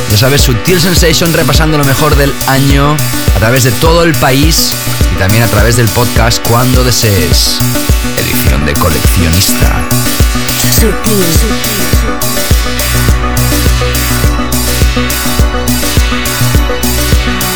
Ya 0.09 0.17
sabes, 0.17 0.41
Sutil 0.41 0.79
Sensation 0.79 1.33
repasando 1.33 1.77
lo 1.77 1.83
mejor 1.85 2.15
del 2.15 2.33
año 2.47 2.95
a 3.35 3.39
través 3.39 3.63
de 3.63 3.71
todo 3.73 4.03
el 4.03 4.13
país 4.15 4.71
y 5.13 5.19
también 5.19 5.43
a 5.43 5.47
través 5.47 5.75
del 5.75 5.87
podcast 5.89 6.41
cuando 6.47 6.83
desees. 6.83 7.59
Edición 8.29 8.63
de 8.63 8.73
coleccionista. 8.73 9.89
Sutil. 10.79 11.25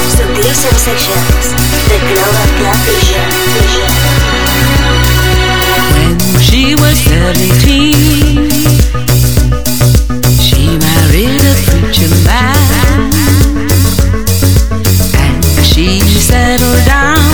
Sutil 0.09 0.55
Sensations. 0.55 1.45
The 1.89 1.97
Global 2.09 2.47
Club 2.57 2.80
Vision. 2.88 3.30
When 5.93 6.17
she 6.41 6.74
was 6.74 6.97
17, 6.97 8.49
she 10.41 10.78
married 10.80 11.41
a 11.41 11.53
preacher 11.67 12.09
man. 12.26 13.11
And 15.19 15.43
she 15.63 15.99
settled 15.99 16.86
down 16.86 17.33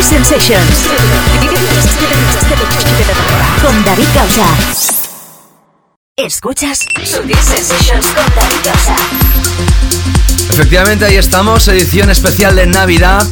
Sensations. 0.00 0.88
Con 3.60 3.84
David 3.84 4.06
Causa. 4.14 4.46
Escuchas 6.16 6.78
Sensations 7.04 8.06
con 8.06 8.34
David 8.34 8.56
Causa. 8.64 8.96
Efectivamente, 10.50 11.04
ahí 11.04 11.16
estamos, 11.16 11.66
edición 11.68 12.10
especial 12.10 12.56
de 12.56 12.66
Navidad. 12.66 13.26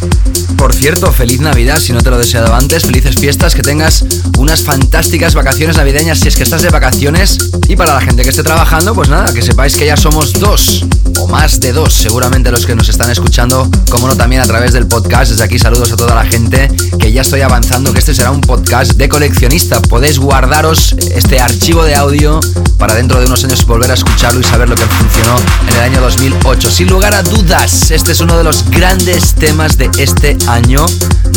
Por 0.57 0.75
cierto, 0.75 1.13
feliz 1.13 1.41
Navidad 1.41 1.79
si 1.79 1.93
no 1.93 2.03
te 2.03 2.11
lo 2.11 2.19
deseado 2.19 2.55
antes. 2.55 2.85
Felices 2.85 3.17
fiestas, 3.17 3.55
que 3.55 3.63
tengas 3.63 4.05
unas 4.39 4.63
fantásticas 4.63 5.35
vacaciones 5.35 5.77
navideñas 5.77 6.19
si 6.21 6.29
es 6.29 6.37
que 6.37 6.43
estás 6.43 6.63
de 6.63 6.69
vacaciones. 6.69 7.39
Y 7.69 7.77
para 7.77 7.95
la 7.95 8.01
gente 8.01 8.23
que 8.23 8.31
esté 8.31 8.43
trabajando, 8.43 8.95
pues 8.95 9.09
nada, 9.09 9.33
que 9.33 9.43
sepáis 9.43 9.77
que 9.77 9.87
ya 9.87 9.97
somos 9.97 10.35
dos 10.35 10.85
más 11.31 11.61
de 11.61 11.73
dos, 11.73 11.95
seguramente 11.95 12.51
los 12.51 12.67
que 12.67 12.75
nos 12.75 12.89
están 12.89 13.11
escuchando, 13.11 13.69
como 13.89 14.09
no 14.09 14.17
también 14.17 14.43
a 14.43 14.47
través 14.47 14.73
del 14.73 14.87
podcast. 14.87 15.31
Desde 15.31 15.45
aquí 15.45 15.59
saludos 15.59 15.93
a 15.93 15.97
toda 15.97 16.15
la 16.15 16.25
gente 16.25 16.69
que 16.99 17.13
ya 17.13 17.23
estoy 17.23 17.41
avanzando, 17.43 17.93
que 17.93 18.01
este 18.01 18.15
será 18.15 18.31
un 18.31 18.41
podcast 18.41 18.93
de 18.93 19.09
coleccionista. 19.09 19.81
Podéis 19.81 20.19
guardaros 20.19 20.95
este 21.15 21.41
archivo 21.41 21.85
de 21.85 21.95
audio 21.95 22.41
para 22.79 22.95
dentro 22.95 23.21
de 23.21 23.27
unos 23.27 23.45
años 23.45 23.65
volver 23.65 23.91
a 23.91 23.95
escucharlo 23.95 24.41
y 24.41 24.45
saber 24.45 24.69
lo 24.69 24.75
que 24.75 24.85
funcionó 24.85 25.37
en 25.69 25.75
el 25.77 25.81
año 25.81 26.01
2008. 26.01 26.71
Sin 26.71 26.89
lugar 26.89 27.15
a 27.15 27.23
dudas, 27.23 27.91
este 27.91 28.13
es 28.13 28.21
uno 28.21 28.37
de 28.37 28.45
los 28.45 28.69
grandes 28.71 29.35
temas 29.35 29.79
de 29.79 29.91
este 29.99 30.37
año. 30.49 30.85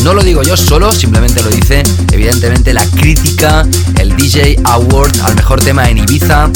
No 0.03 0.13
lo 0.13 0.23
digo 0.23 0.41
yo 0.43 0.57
solo, 0.57 0.91
simplemente 0.91 1.43
lo 1.43 1.49
dice 1.49 1.83
evidentemente 2.11 2.73
la 2.73 2.85
crítica, 2.85 3.65
el 3.99 4.15
DJ 4.15 4.59
Award 4.63 5.19
al 5.23 5.35
mejor 5.35 5.61
tema 5.61 5.89
en 5.89 5.99
Ibiza 5.99 6.49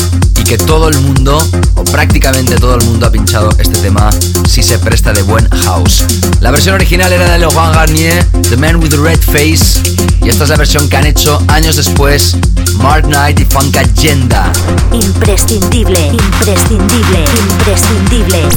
que 0.48 0.58
todo 0.58 0.88
el 0.88 0.98
mundo, 1.02 1.38
o 1.76 1.84
prácticamente 1.84 2.56
todo 2.56 2.76
el 2.76 2.86
mundo 2.86 3.08
ha 3.08 3.12
pinchado 3.12 3.50
este 3.60 3.80
tema 3.80 4.10
si 4.48 4.64
se 4.64 4.80
presta 4.80 5.12
de 5.12 5.22
buen 5.22 5.46
house. 5.50 6.06
La 6.40 6.52
versión 6.52 6.76
original 6.76 7.12
era 7.12 7.30
de 7.30 7.40
Laurent 7.40 7.76
Garnier, 7.76 8.24
The 8.50 8.56
Man 8.56 8.78
with 8.78 8.92
the 8.92 8.98
Red 8.98 9.20
Face, 9.20 9.82
y 10.22 10.30
esta 10.30 10.46
es 10.46 10.50
la 10.50 10.56
versión 10.56 10.88
que 10.88 10.96
han 10.96 11.06
hecho 11.06 11.44
años 11.50 11.76
después 11.76 12.38
Mark 12.78 13.04
Knight 13.08 13.42
y 13.42 13.46
Funk 13.46 13.76
Agenda. 13.76 14.50
Imprescindible, 14.94 16.14
imprescindible, 16.14 17.26
imprescindible. 17.50 18.48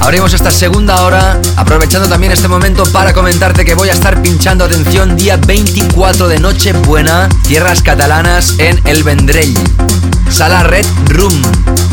Abrimos 0.00 0.32
esta 0.32 0.52
segunda 0.52 1.02
hora, 1.02 1.40
aprovechando 1.56 2.08
también 2.08 2.30
este 2.30 2.46
momento 2.46 2.84
para 2.92 3.12
comentarte 3.12 3.64
que 3.64 3.74
voy 3.74 3.88
a 3.88 3.92
estar 3.92 4.22
pinchando 4.22 4.64
atención 4.64 5.16
día 5.16 5.36
24 5.38 6.28
de 6.28 6.38
Nochebuena, 6.38 7.28
tierras 7.48 7.82
catalanas 7.82 8.54
en 8.58 8.80
El 8.84 9.02
Vendrell. 9.02 9.54
Sala 10.28 10.62
Red 10.62 10.86
Room, 11.08 11.42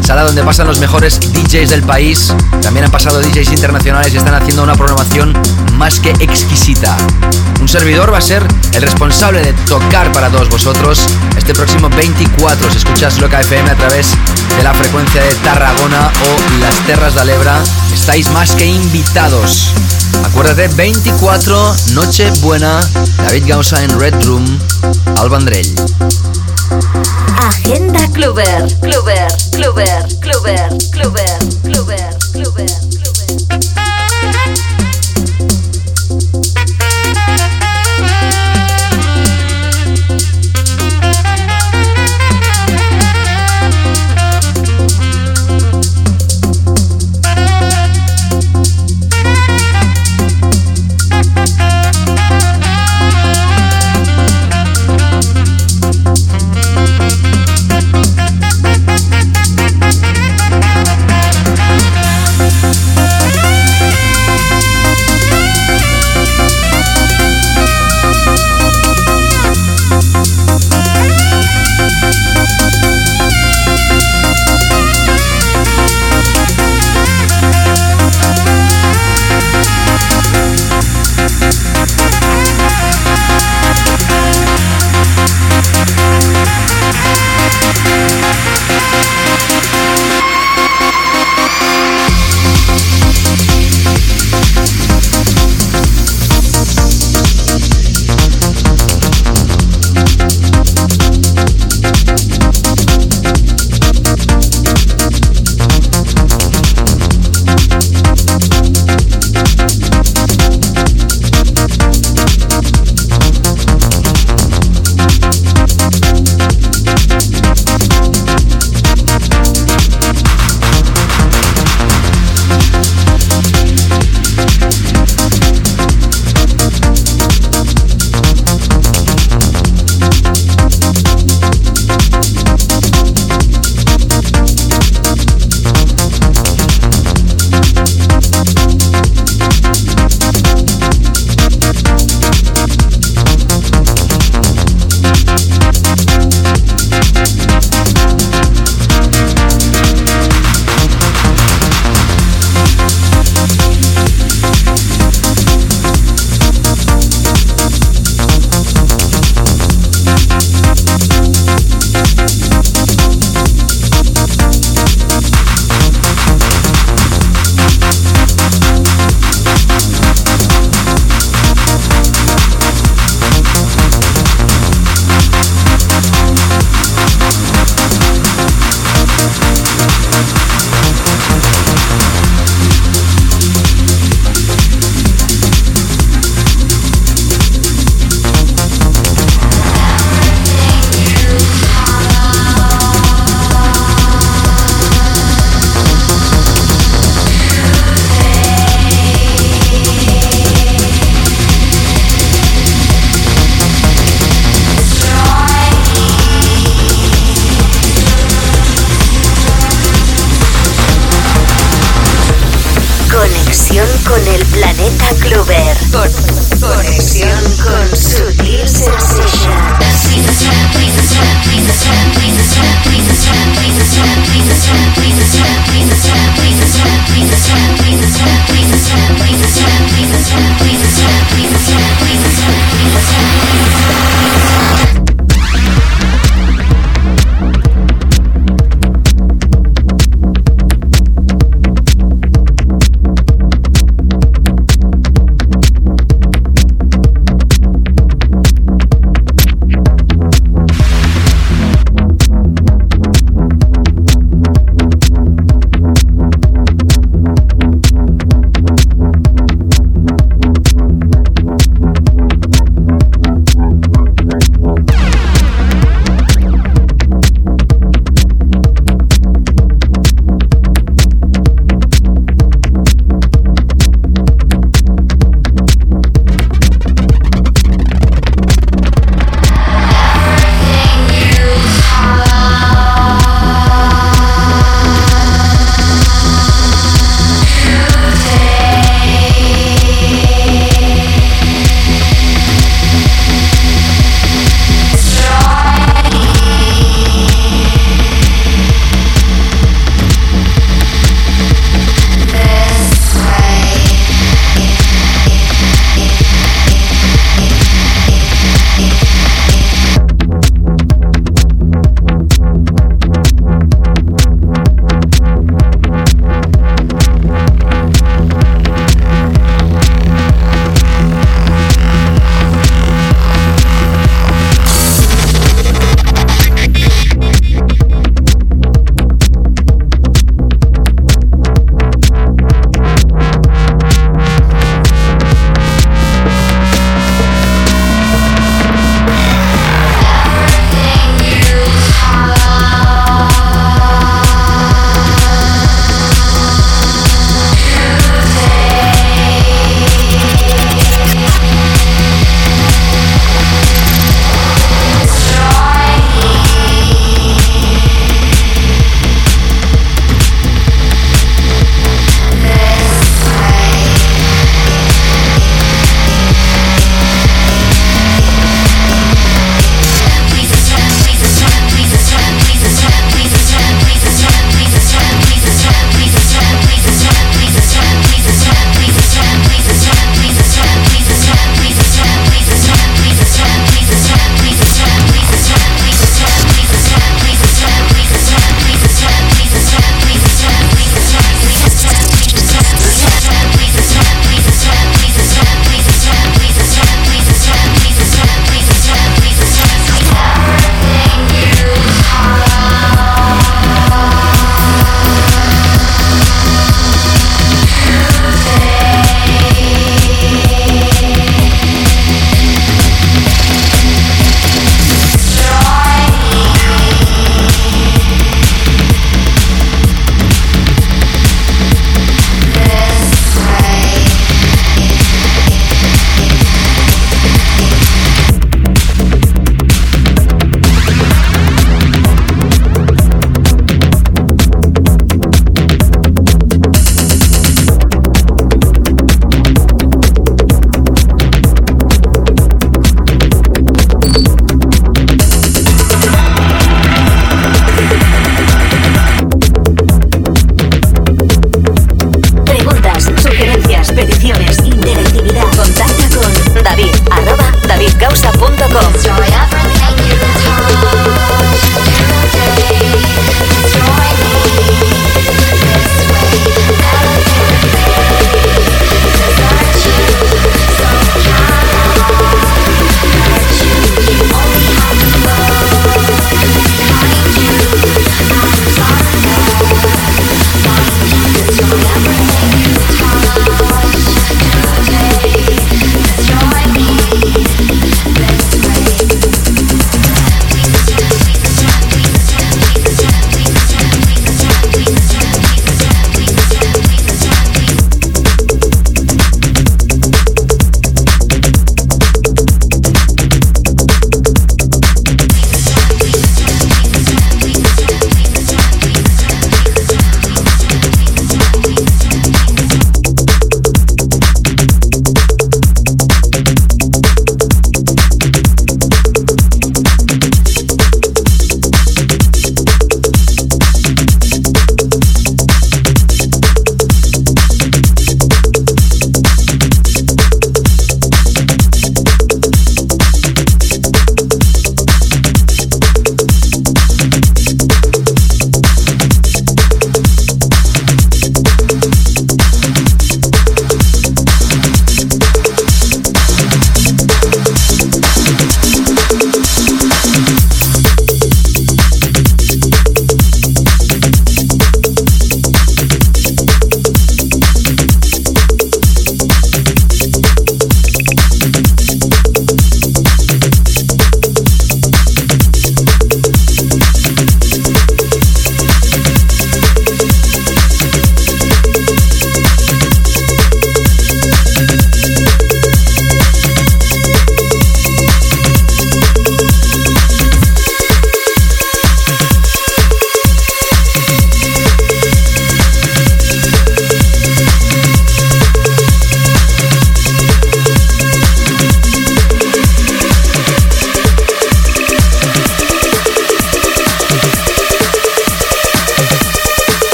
sala 0.00 0.22
donde 0.22 0.42
pasan 0.42 0.66
los 0.66 0.78
mejores 0.78 1.20
DJs 1.20 1.70
del 1.70 1.82
país. 1.82 2.32
También 2.62 2.86
han 2.86 2.90
pasado 2.90 3.20
DJs 3.20 3.50
internacionales 3.50 4.12
y 4.14 4.16
están 4.16 4.34
haciendo 4.34 4.62
una 4.62 4.74
programación 4.74 5.32
más 5.76 6.00
que 6.00 6.10
exquisita. 6.20 6.96
Un 7.60 7.68
servidor 7.68 8.12
va 8.12 8.18
a 8.18 8.22
ser 8.22 8.46
el 8.72 8.82
responsable 8.82 9.42
de 9.42 9.52
tocar 9.68 10.10
para 10.12 10.30
todos 10.30 10.48
vosotros 10.48 11.00
este 11.36 11.52
próximo 11.54 11.88
24. 11.90 12.70
Si 12.70 12.78
escuchas 12.78 13.18
Loca 13.20 13.40
FM 13.40 13.70
a 13.70 13.76
través 13.76 14.08
de 14.56 14.62
la 14.62 14.72
frecuencia 14.72 15.22
de 15.22 15.34
Tarragona 15.36 16.10
o 16.24 16.60
las 16.60 16.74
Terras 16.86 17.14
de 17.14 17.20
Alebra, 17.20 17.58
estáis 17.92 18.30
más 18.30 18.52
que 18.52 18.66
invitados. 18.66 19.72
Acuérdate, 20.24 20.68
24, 20.68 21.76
Noche 21.92 22.30
Buena, 22.40 22.80
David 23.18 23.44
Gausa 23.46 23.82
en 23.82 23.98
Red 23.98 24.14
Room, 24.24 24.58
Albandrell. 25.18 25.74
Agenda 26.70 28.06
Cluber, 28.12 28.44
Cluber, 28.80 29.26
Cluber, 29.50 30.06
Cluber, 30.20 30.68
Cluber, 30.92 31.38
Cluber, 31.64 32.18
Cluber. 32.32 32.99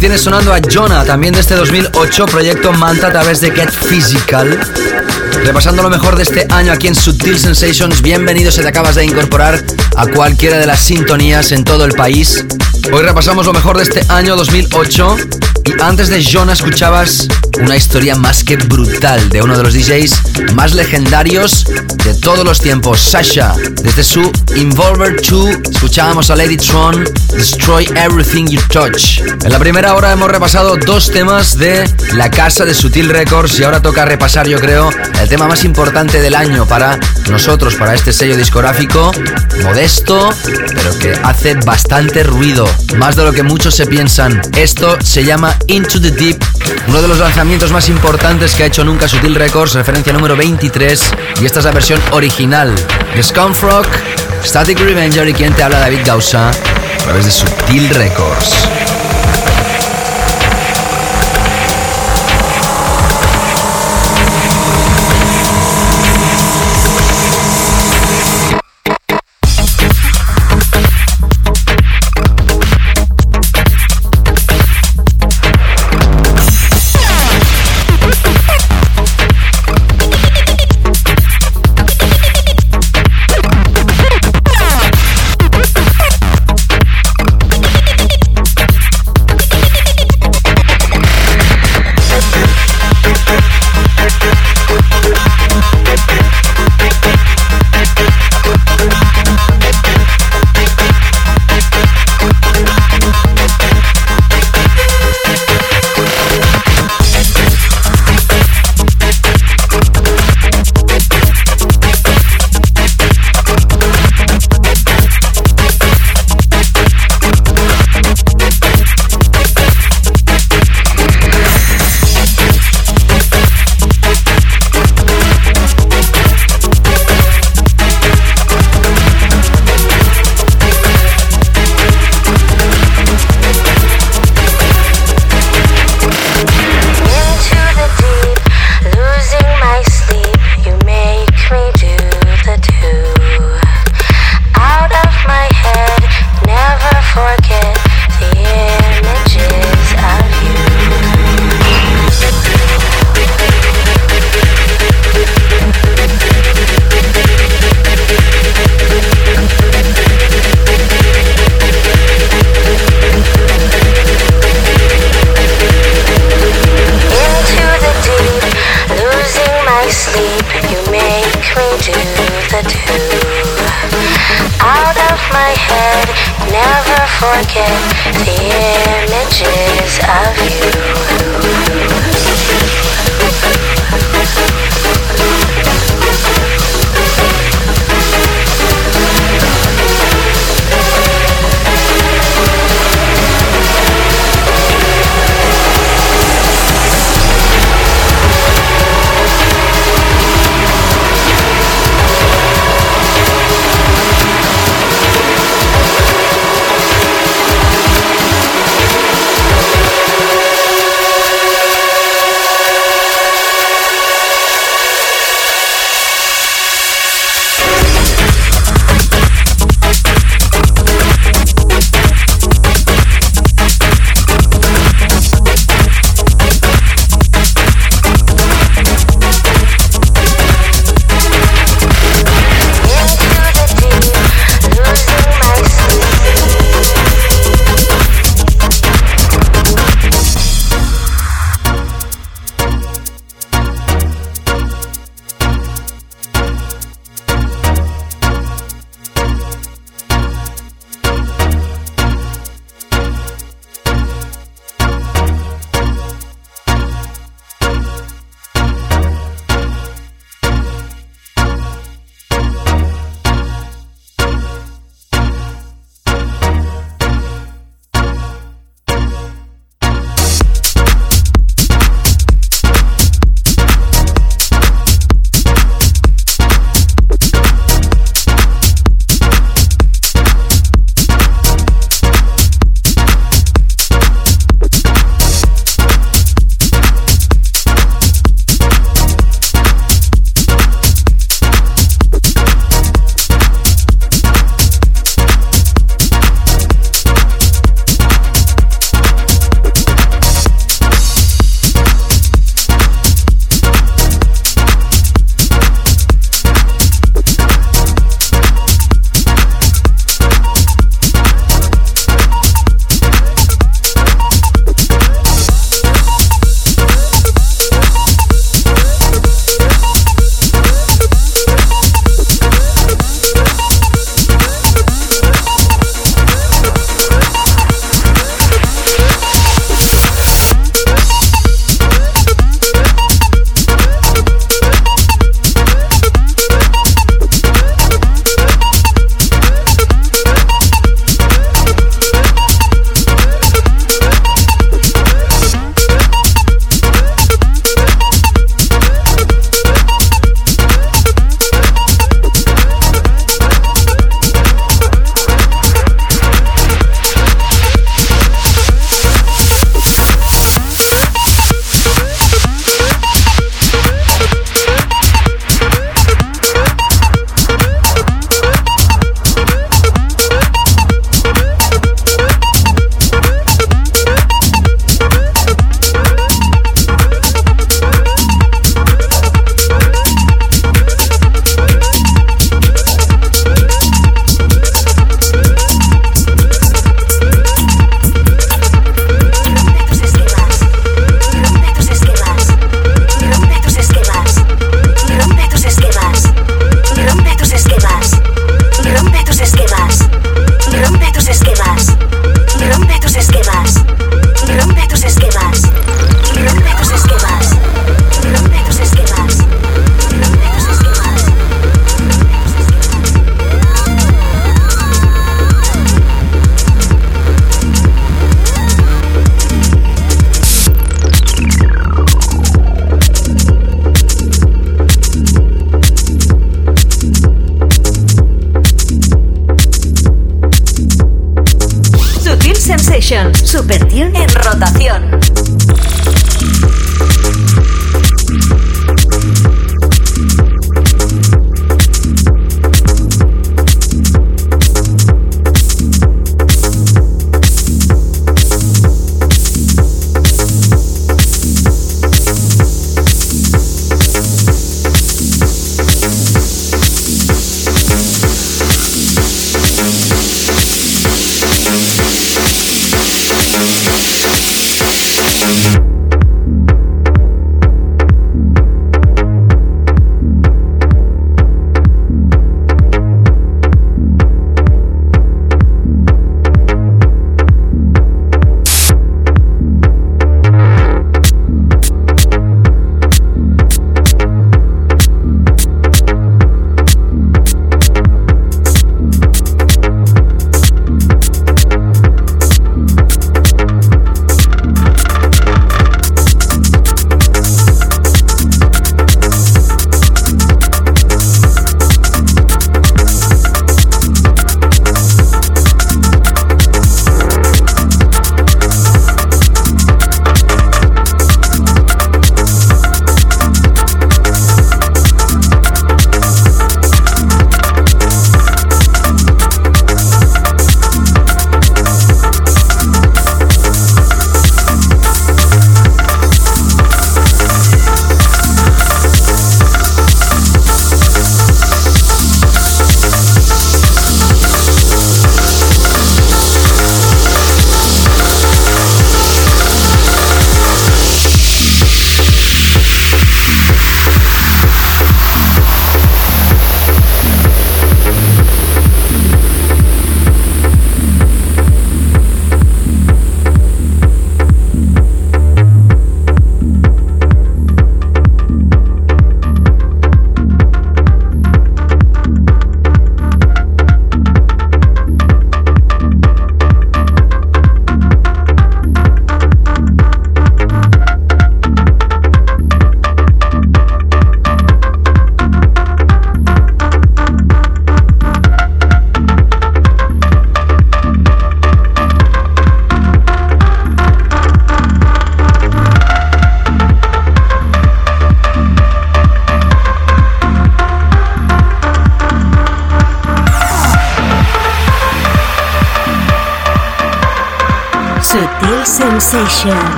Tienes 0.00 0.22
sonando 0.22 0.54
a 0.54 0.60
Jonah, 0.62 1.04
también 1.04 1.34
de 1.34 1.40
este 1.40 1.54
2008, 1.54 2.24
proyecto 2.24 2.72
Manta 2.72 3.08
a 3.08 3.10
través 3.10 3.42
de 3.42 3.50
Get 3.50 3.70
Physical. 3.70 4.58
Repasando 5.44 5.82
lo 5.82 5.90
mejor 5.90 6.16
de 6.16 6.22
este 6.22 6.46
año 6.48 6.72
aquí 6.72 6.86
en 6.86 6.94
Subtil 6.94 7.38
Sensations, 7.38 8.00
bienvenido 8.00 8.50
si 8.50 8.62
te 8.62 8.68
acabas 8.68 8.94
de 8.94 9.04
incorporar 9.04 9.62
a 9.96 10.06
cualquiera 10.06 10.56
de 10.56 10.64
las 10.64 10.80
sintonías 10.80 11.52
en 11.52 11.64
todo 11.64 11.84
el 11.84 11.92
país. 11.92 12.46
Hoy 12.90 13.02
repasamos 13.02 13.44
lo 13.44 13.52
mejor 13.52 13.76
de 13.76 13.82
este 13.82 14.02
año 14.08 14.36
2008 14.36 15.16
y 15.66 15.82
antes 15.82 16.08
de 16.08 16.24
Jonah 16.24 16.54
escuchabas 16.54 17.28
una 17.60 17.76
historia 17.76 18.16
más 18.16 18.42
que 18.42 18.56
brutal 18.56 19.28
de 19.28 19.42
uno 19.42 19.54
de 19.54 19.62
los 19.62 19.74
DJs 19.74 20.54
más 20.54 20.74
legendarios 20.74 21.66
de 22.04 22.14
todos 22.14 22.44
los 22.44 22.60
tiempos, 22.60 23.00
Sasha. 23.00 23.54
Desde 23.82 24.02
su 24.02 24.30
Involver 24.56 25.20
2 25.20 25.70
escuchábamos 25.70 26.30
a 26.30 26.36
Lady 26.36 26.56
Tron, 26.56 27.04
Destroy 27.32 27.84
Everything 27.96 28.46
You 28.46 28.60
Touch. 28.68 29.20
En 29.44 29.50
la 29.50 29.58
primera 29.58 29.94
hora 29.94 30.12
hemos 30.12 30.30
repasado 30.30 30.76
dos 30.76 31.10
temas 31.10 31.58
de 31.58 31.88
la 32.14 32.30
casa 32.30 32.64
de 32.64 32.74
Sutil 32.74 33.08
Records 33.08 33.58
y 33.58 33.64
ahora 33.64 33.82
toca 33.82 34.04
repasar, 34.04 34.46
yo 34.46 34.58
creo, 34.60 34.90
el 35.20 35.28
tema 35.28 35.46
más 35.46 35.64
importante 35.64 36.20
del 36.20 36.34
año 36.34 36.66
para 36.66 36.98
nosotros, 37.30 37.74
para 37.76 37.94
este 37.94 38.12
sello 38.12 38.36
discográfico, 38.36 39.12
modesto, 39.62 40.30
pero 40.44 40.98
que 40.98 41.12
hace 41.22 41.54
bastante 41.54 42.22
ruido, 42.22 42.68
más 42.96 43.16
de 43.16 43.24
lo 43.24 43.32
que 43.32 43.42
muchos 43.42 43.74
se 43.74 43.86
piensan. 43.86 44.40
Esto 44.56 44.96
se 45.02 45.24
llama 45.24 45.56
Into 45.66 46.00
the 46.00 46.10
Deep, 46.10 46.42
uno 46.88 47.02
de 47.02 47.08
los 47.08 47.18
lanzamientos 47.18 47.72
más 47.72 47.88
importantes 47.88 48.54
que 48.54 48.64
ha 48.64 48.66
hecho 48.66 48.84
nunca 48.84 49.08
Sutil 49.08 49.34
Records, 49.34 49.74
referencia 49.74 50.12
número 50.12 50.36
23, 50.36 51.10
y 51.40 51.46
esta 51.46 51.60
es 51.60 51.64
la 51.64 51.72
versión 51.72 52.00
original 52.12 52.74
de 53.14 53.22
Scumfrog, 53.22 53.86
Static 54.44 54.78
Revenger 54.78 55.28
y 55.28 55.34
quien 55.34 55.52
te 55.54 55.62
habla 55.62 55.78
David 55.78 56.00
Gausa 56.04 56.50
a 56.50 57.02
través 57.04 57.24
de 57.24 57.30
Sutil 57.30 57.88
Records. 57.90 58.89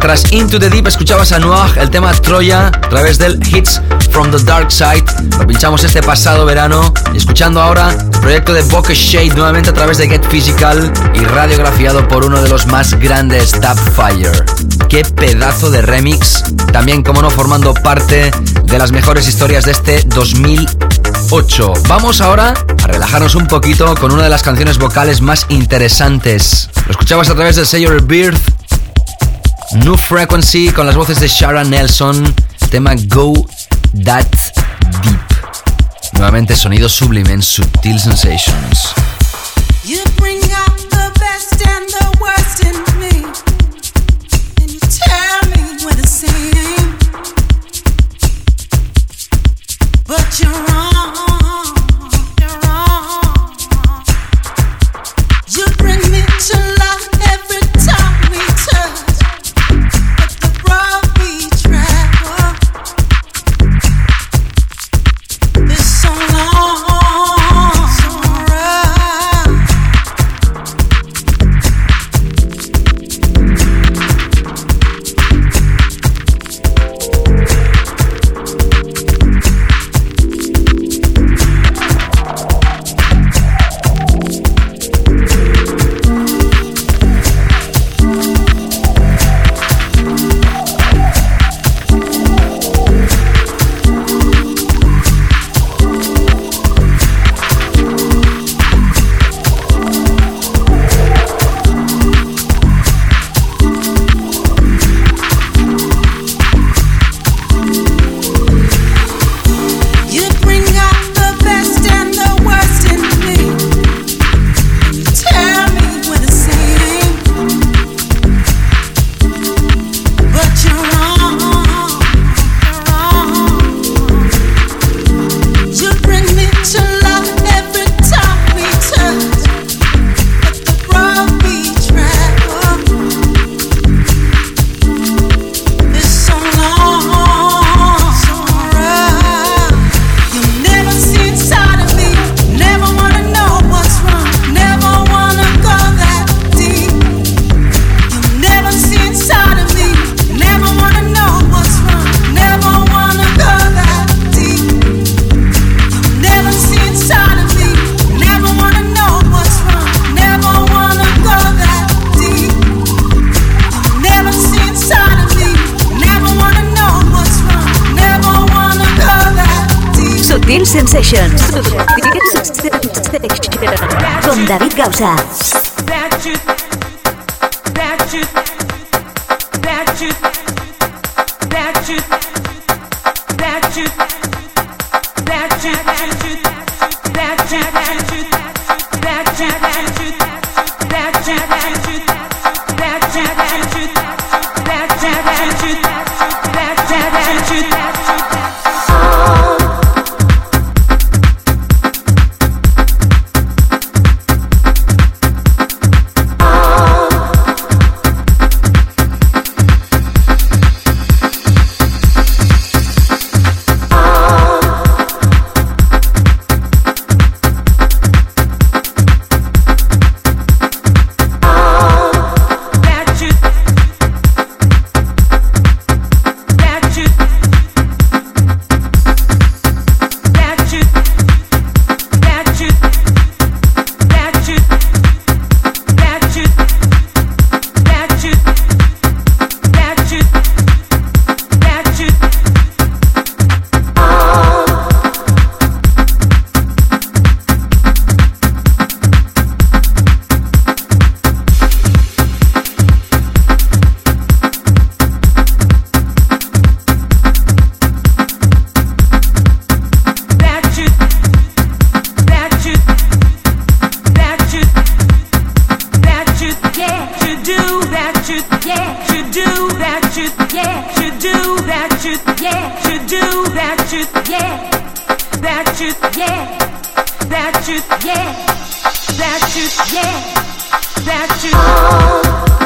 Tras 0.00 0.32
Into 0.32 0.60
the 0.60 0.70
Deep 0.70 0.86
escuchabas 0.86 1.32
a 1.32 1.40
Noah 1.40 1.68
el 1.76 1.90
tema 1.90 2.12
Troya 2.12 2.68
a 2.68 2.80
través 2.88 3.18
del 3.18 3.40
Hits 3.44 3.80
from 4.12 4.30
the 4.30 4.38
Dark 4.44 4.70
Side. 4.70 5.04
Lo 5.36 5.46
pinchamos 5.48 5.82
este 5.82 6.00
pasado 6.00 6.44
verano 6.44 6.94
y 7.12 7.16
escuchando 7.16 7.60
ahora 7.60 7.90
el 7.90 8.20
proyecto 8.20 8.54
de 8.54 8.62
Bokeh 8.62 8.94
Shade 8.94 9.34
nuevamente 9.34 9.70
a 9.70 9.74
través 9.74 9.98
de 9.98 10.08
Get 10.08 10.24
Physical 10.28 10.92
y 11.14 11.24
radiografiado 11.24 12.06
por 12.06 12.24
uno 12.24 12.40
de 12.40 12.48
los 12.48 12.68
más 12.68 12.94
grandes, 12.94 13.58
Fire. 13.96 14.44
Qué 14.88 15.02
pedazo 15.04 15.70
de 15.70 15.82
remix, 15.82 16.44
también 16.72 17.02
como 17.02 17.20
no 17.20 17.30
formando 17.30 17.74
parte 17.74 18.30
de 18.62 18.78
las 18.78 18.92
mejores 18.92 19.26
historias 19.26 19.64
de 19.64 19.72
este 19.72 20.04
2008. 21.28 21.74
Vamos 21.88 22.20
ahora 22.20 22.54
a 22.82 22.86
relajarnos 22.86 23.34
un 23.34 23.46
poquito 23.46 23.94
con 23.96 24.12
una 24.12 24.22
de 24.22 24.30
las 24.30 24.42
canciones 24.42 24.78
vocales 24.78 25.20
más 25.20 25.46
interesantes. 25.50 26.70
Lo 26.86 26.92
escuchabas 26.92 27.28
a 27.28 27.34
través 27.34 27.56
del 27.56 27.66
sello 27.66 27.90
Birth 28.02 28.40
New 29.72 29.96
Frequency 29.96 30.70
con 30.70 30.86
las 30.86 30.96
voces 30.96 31.20
de 31.20 31.28
Sharon 31.28 31.68
Nelson, 31.68 32.34
tema 32.70 32.94
Go 33.08 33.46
That 34.04 34.26
Deep. 35.02 35.20
Nuevamente 36.14 36.56
sonido 36.56 36.88
sublime 36.88 37.32
en 37.32 37.42
Subtil. 37.42 38.00
Sensations. 38.00 38.94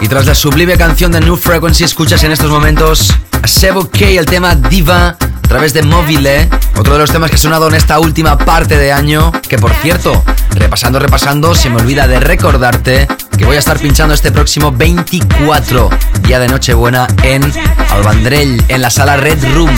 Y 0.02 0.08
tras 0.08 0.26
la 0.26 0.34
sublime 0.34 0.76
canción 0.76 1.12
de 1.12 1.20
New 1.20 1.36
Frequency, 1.36 1.84
escuchas 1.84 2.24
en 2.24 2.32
estos 2.32 2.50
momentos 2.50 3.14
a 3.40 3.46
Sebo 3.46 3.88
K, 3.88 4.04
el 4.06 4.26
tema 4.26 4.56
Diva, 4.56 5.10
a 5.10 5.48
través 5.48 5.72
de 5.74 5.82
Mobile, 5.84 6.50
otro 6.76 6.94
de 6.94 6.98
los 6.98 7.12
temas 7.12 7.30
que 7.30 7.36
ha 7.36 7.38
sonado 7.38 7.68
en 7.68 7.76
esta 7.76 8.00
última 8.00 8.36
parte 8.36 8.76
de 8.76 8.90
año, 8.90 9.30
que 9.48 9.58
por 9.58 9.72
cierto, 9.74 10.24
repasando, 10.50 10.98
repasando, 10.98 11.54
se 11.54 11.70
me 11.70 11.76
olvida 11.76 12.08
de 12.08 12.18
recordarte 12.18 13.06
que 13.38 13.44
voy 13.44 13.54
a 13.54 13.60
estar 13.60 13.78
pinchando 13.78 14.12
este 14.12 14.32
próximo 14.32 14.72
24, 14.72 15.88
día 16.26 16.40
de 16.40 16.48
Nochebuena, 16.48 17.06
en 17.22 17.52
Albandrell, 17.90 18.60
en 18.66 18.82
la 18.82 18.90
sala 18.90 19.16
Red 19.16 19.54
Room, 19.54 19.70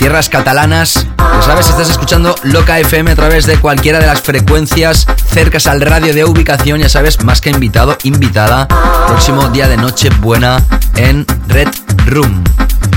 tierras 0.00 0.30
catalanas. 0.30 1.06
Ya 1.18 1.42
sabes, 1.42 1.68
estás 1.68 1.90
escuchando 1.90 2.34
Loca 2.44 2.78
FM 2.78 3.10
a 3.10 3.14
través 3.14 3.44
de 3.44 3.60
cualquiera 3.60 3.98
de 3.98 4.06
las 4.06 4.22
frecuencias 4.22 5.06
cercas 5.30 5.66
al 5.66 5.82
radio 5.82 6.14
de 6.14 6.24
ubicación, 6.24 6.80
ya 6.80 6.88
sabes, 6.88 7.22
más 7.22 7.42
que 7.42 7.50
invitado, 7.50 7.98
invitada, 8.04 8.66
próximo 9.06 9.50
día 9.50 9.68
de 9.68 9.76
Nochebuena 9.76 10.64
en 10.96 11.26
Red 11.48 11.68
Room. 12.06 12.42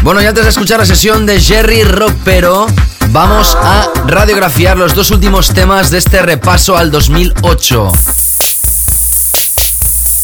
Bueno, 0.02 0.22
y 0.22 0.28
antes 0.28 0.46
de 0.46 0.52
escuchar 0.52 0.80
la 0.80 0.86
sesión 0.86 1.26
de 1.26 1.42
Jerry 1.42 1.84
Rockero, 1.84 2.68
vamos 3.10 3.58
a 3.62 3.90
radiografiar 4.08 4.78
los 4.78 4.96
dos 4.96 5.12
últimos 5.12 5.50
temas 5.54 5.92
de 5.92 5.98
este 5.98 6.22
repaso 6.22 6.78
al 6.78 6.90
2008. 6.90 7.92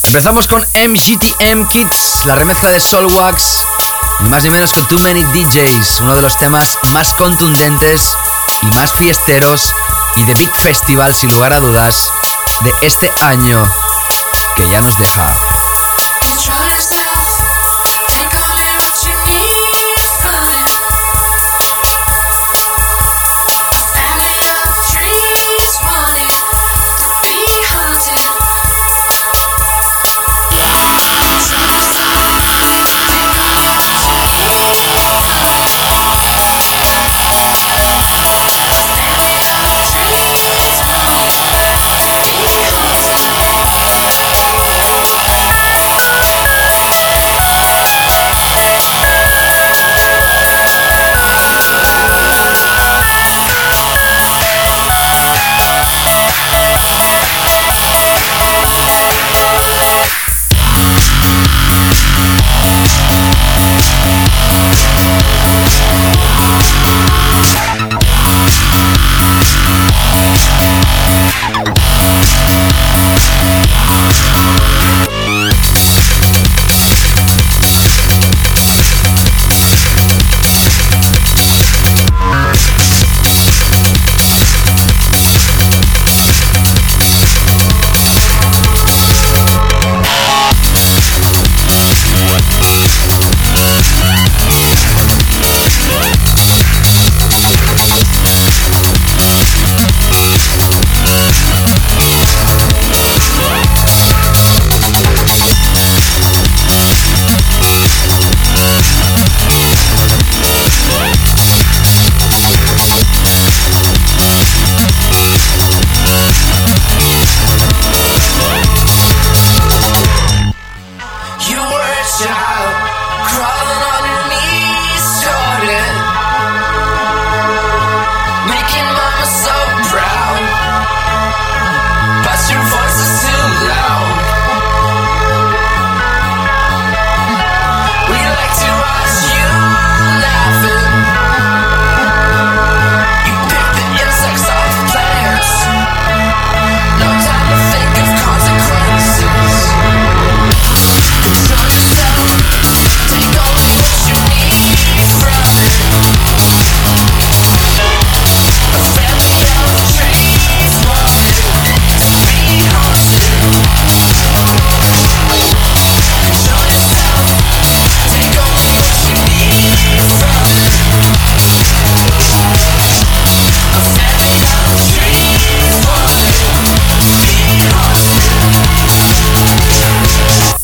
Empezamos 0.06 0.48
con 0.48 0.62
MGTM 0.62 1.68
Kids, 1.68 2.22
la 2.26 2.36
remezcla 2.36 2.72
de 2.72 2.80
Soulwax, 2.80 3.64
y 4.22 4.30
más 4.30 4.44
ni 4.44 4.50
menos 4.50 4.74
que 4.74 4.82
Too 4.84 5.00
Many 5.00 5.24
DJs, 5.24 6.02
uno 6.02 6.16
de 6.16 6.22
los 6.22 6.38
temas 6.38 6.78
más 6.92 7.14
contundentes 7.14 8.16
y 8.64 8.66
más 8.76 8.94
fiesteros 8.94 9.74
y 10.16 10.24
de 10.24 10.34
Big 10.34 10.52
Festival, 10.52 11.14
sin 11.14 11.32
lugar 11.32 11.54
a 11.54 11.60
dudas, 11.60 12.12
de 12.62 12.74
este 12.82 13.12
año 13.22 13.64
que 14.56 14.70
ya 14.70 14.82
nos 14.82 14.98
deja. 14.98 15.49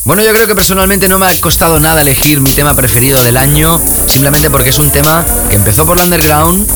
Bueno, 0.05 0.21
yo 0.21 0.31
creo 0.33 0.45
que 0.45 0.53
personalmente 0.53 1.09
no 1.09 1.17
me 1.17 1.25
ha 1.25 1.41
costado 1.41 1.79
nada 1.79 2.03
elegir 2.03 2.39
mi 2.39 2.51
tema 2.51 2.75
preferido 2.75 3.19
del 3.23 3.37
año, 3.37 3.81
simplemente 4.05 4.51
porque 4.51 4.69
es 4.69 4.77
un 4.77 4.91
tema 4.91 5.25
que 5.49 5.55
empezó 5.55 5.83
por 5.83 5.97
el 5.97 6.03
underground, 6.03 6.69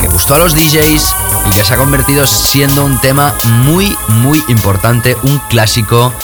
que 0.00 0.06
gustó 0.06 0.36
a 0.36 0.38
los 0.38 0.54
DJs 0.54 1.12
y 1.48 1.50
que 1.56 1.64
se 1.64 1.74
ha 1.74 1.76
convertido 1.76 2.24
siendo 2.24 2.84
un 2.84 3.00
tema 3.00 3.34
muy, 3.64 3.98
muy 4.06 4.44
importante, 4.46 5.16
un 5.24 5.40
clásico 5.50 6.14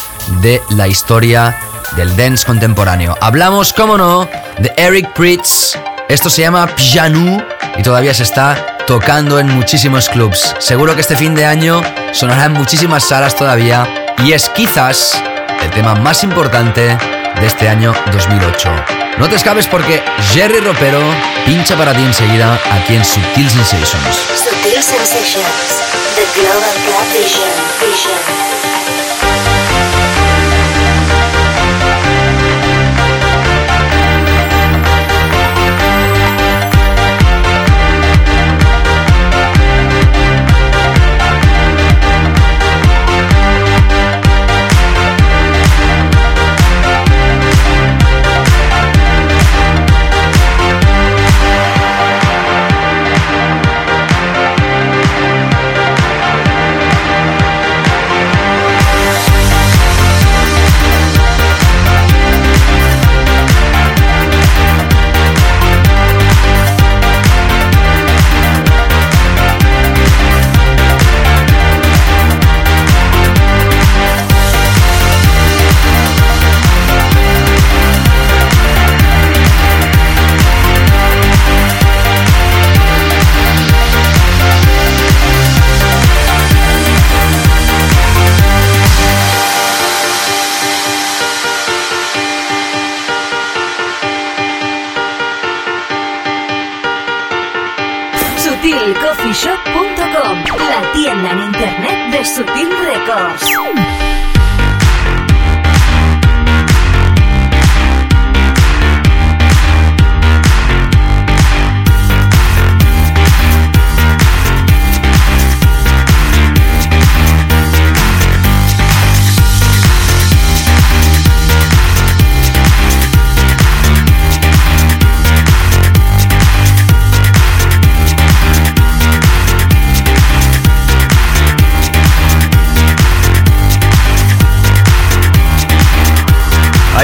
de 0.43 0.63
la 0.71 0.87
historia 0.87 1.59
del 1.97 2.17
dance 2.17 2.47
contemporáneo. 2.47 3.17
Hablamos, 3.21 3.73
como 3.73 3.99
no, 3.99 4.29
de 4.61 4.73
Eric 4.77 5.13
Pritz. 5.13 5.77
Esto 6.09 6.31
se 6.31 6.43
llama 6.43 6.69
Pianu 6.77 7.43
y 7.77 7.83
todavía 7.83 8.15
se 8.15 8.23
está 8.23 8.77
tocando 8.87 9.41
en 9.41 9.49
muchísimos 9.49 10.09
clubs. 10.09 10.55
Seguro 10.61 10.95
que 10.95 11.01
este 11.01 11.17
fin 11.17 11.35
de 11.35 11.47
año 11.47 11.83
sonará 12.13 12.45
en 12.45 12.53
muchísimas 12.53 13.03
salas 13.03 13.35
todavía 13.35 14.15
y 14.19 14.31
es 14.31 14.49
quizás 14.51 15.21
el 15.63 15.71
tema 15.71 15.95
más 15.95 16.23
importante 16.25 16.97
de 17.41 17.47
este 17.47 17.69
año 17.69 17.93
2008. 18.13 18.71
No 19.19 19.29
te 19.29 19.37
escapes 19.37 19.67
porque 19.67 20.03
Jerry 20.33 20.61
Ropero 20.61 21.03
pincha 21.47 21.77
para 21.77 21.95
ti 21.95 22.03
enseguida 22.03 22.59
aquí 22.73 22.97
en 22.97 23.05
Subtil 23.05 23.49
Sensations. 23.49 24.17
Sutil 24.35 24.83
Sensations, 24.83 25.83
The 26.15 26.41
Global 26.41 26.75
Club 26.85 27.13
Vision. 27.13 27.51
Vision. 27.81 28.84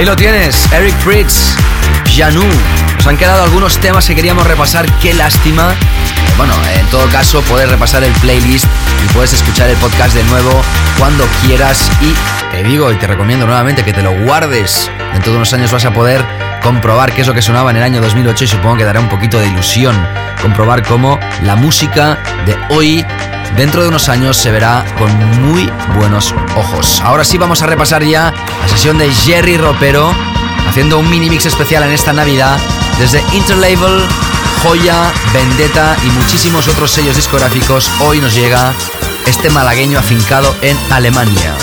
Ahí 0.01 0.07
lo 0.07 0.17
tienes, 0.17 0.67
Eric 0.73 0.97
Fritz, 1.01 1.55
Janu. 2.17 2.43
Nos 2.97 3.07
han 3.07 3.19
quedado 3.19 3.45
algunos 3.45 3.77
temas 3.77 4.07
que 4.07 4.15
queríamos 4.15 4.47
repasar, 4.47 4.91
qué 4.99 5.13
lástima. 5.13 5.75
Bueno, 6.39 6.55
en 6.75 6.87
todo 6.87 7.07
caso, 7.11 7.43
puedes 7.43 7.69
repasar 7.69 8.03
el 8.03 8.13
playlist 8.13 8.65
y 9.05 9.13
puedes 9.13 9.35
escuchar 9.35 9.69
el 9.69 9.77
podcast 9.77 10.15
de 10.15 10.25
nuevo 10.25 10.63
cuando 10.99 11.27
quieras. 11.43 11.91
Y 12.01 12.15
te 12.51 12.63
digo 12.63 12.91
y 12.91 12.97
te 12.97 13.09
recomiendo 13.09 13.45
nuevamente 13.45 13.85
que 13.85 13.93
te 13.93 14.01
lo 14.01 14.19
guardes. 14.25 14.91
Dentro 15.13 15.33
de 15.33 15.37
unos 15.37 15.53
años 15.53 15.71
vas 15.71 15.85
a 15.85 15.93
poder 15.93 16.25
comprobar 16.63 17.13
qué 17.13 17.21
es 17.21 17.27
lo 17.27 17.35
que 17.35 17.43
sonaba 17.43 17.71
en 17.71 17.77
el 17.77 17.83
año 17.83 18.01
2008 18.01 18.45
y 18.45 18.47
supongo 18.47 18.79
que 18.79 18.85
dará 18.85 19.01
un 19.01 19.09
poquito 19.11 19.39
de 19.39 19.49
ilusión 19.49 19.95
comprobar 20.41 20.83
cómo 20.83 21.21
la 21.43 21.57
música 21.57 22.19
de 22.47 22.57
hoy 22.71 23.05
dentro 23.57 23.83
de 23.83 23.89
unos 23.89 24.09
años 24.09 24.37
se 24.37 24.51
verá 24.51 24.85
con 24.99 25.13
muy 25.41 25.71
buenos 25.97 26.35
ojos. 26.57 27.01
Ahora 27.05 27.25
sí 27.25 27.39
vamos 27.39 27.63
a 27.63 27.67
repasar 27.67 28.03
ya 28.05 28.33
la 28.61 28.69
sesión 28.69 28.99
de 28.99 29.13
Jerry 29.13 29.57
Ropero 29.57 30.15
haciendo 30.69 30.99
un 30.99 31.11
mini 31.11 31.29
mix 31.29 31.47
especial 31.47 31.83
en 31.83 31.93
esta 31.93 32.13
Navidad 32.13 32.59
desde 32.99 33.23
Interlabel, 33.33 34.05
Joya, 34.63 35.13
Vendetta 35.33 35.97
y 36.05 36.11
muchísimos 36.11 36.69
otros 36.69 36.91
sellos 36.91 37.17
discográficos. 37.17 37.91
Hoy 38.01 38.21
nos 38.21 38.35
llega 38.35 38.73
este 39.27 39.51
malagueño 39.51 39.99
afincado 39.99 40.55
en 40.63 40.79
Alemania. 40.91 41.57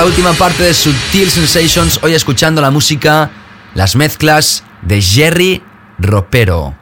Esta 0.00 0.08
última 0.08 0.32
parte 0.32 0.62
de 0.62 0.72
Subtil 0.72 1.30
Sensations, 1.30 2.00
hoy 2.02 2.14
escuchando 2.14 2.62
la 2.62 2.70
música, 2.70 3.30
las 3.74 3.96
mezclas 3.96 4.64
de 4.80 5.02
Jerry 5.02 5.62
Ropero. 5.98 6.74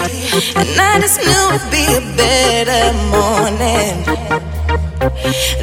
And 0.00 0.78
I 0.78 1.00
just 1.00 1.18
knew 1.18 1.44
it'd 1.50 1.70
be 1.74 1.82
a 1.90 2.02
better 2.14 2.94
morning 3.10 3.98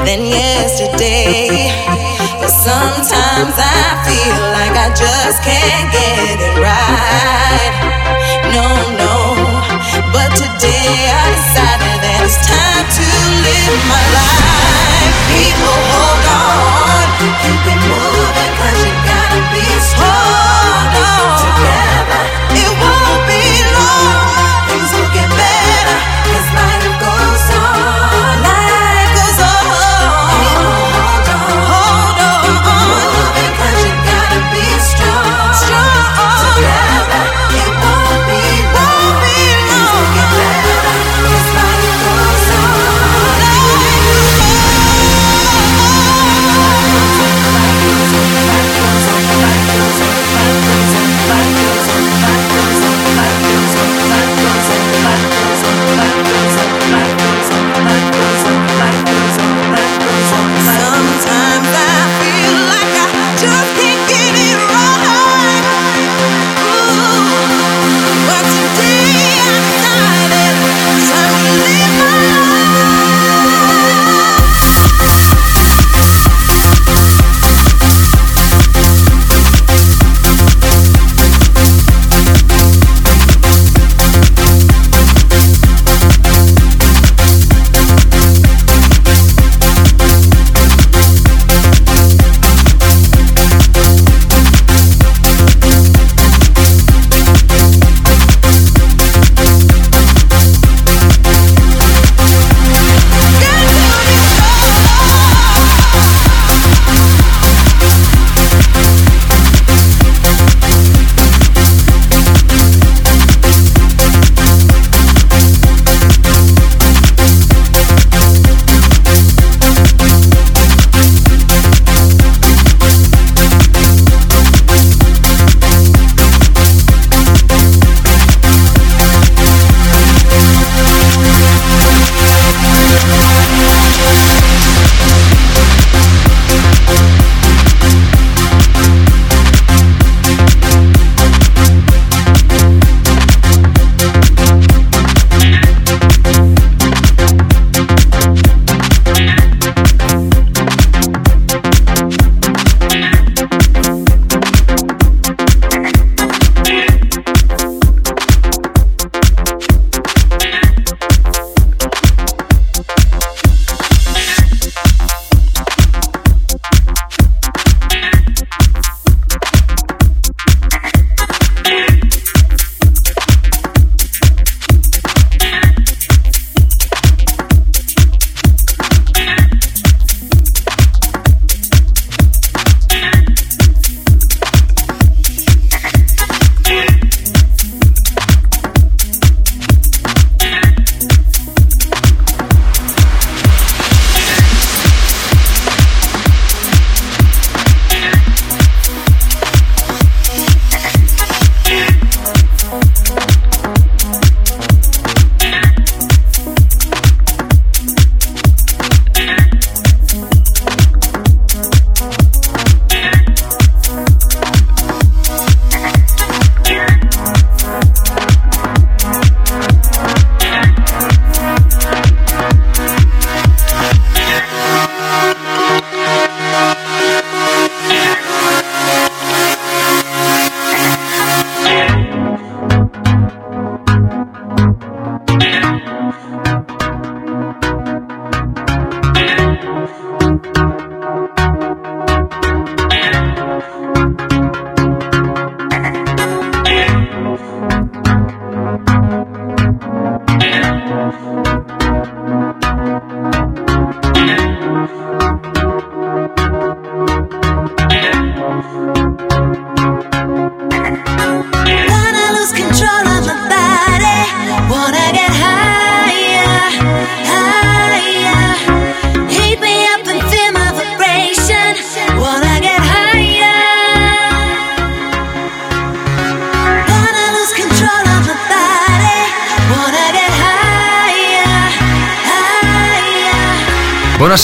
than 0.04 0.26
yesterday. 0.28 1.72
But 2.40 2.52
sometimes 2.52 3.56
I 3.56 3.96
feel 4.04 4.40
like 4.52 4.76
I 4.76 4.92
just 4.92 5.40
can't 5.44 5.88
get 5.92 6.36
it 6.36 6.60
right. 6.60 7.74
No, 8.52 8.68
no. 9.00 9.16
But 10.12 10.36
today 10.36 11.08
I 11.08 11.24
decided 11.32 11.98
that 12.04 12.20
it's 12.28 12.36
time 12.44 12.86
to 12.92 13.08
live 13.40 13.80
my 13.88 14.04
life. 14.20 15.16
People, 15.32 15.80
hold 15.96 16.28
on. 16.28 17.08
Keep 17.40 17.64
it 17.72 17.82
moving, 17.88 18.54
cause 18.60 18.80
you 18.84 18.92
gotta 19.08 19.40
be 19.56 19.64
strong. 19.80 20.05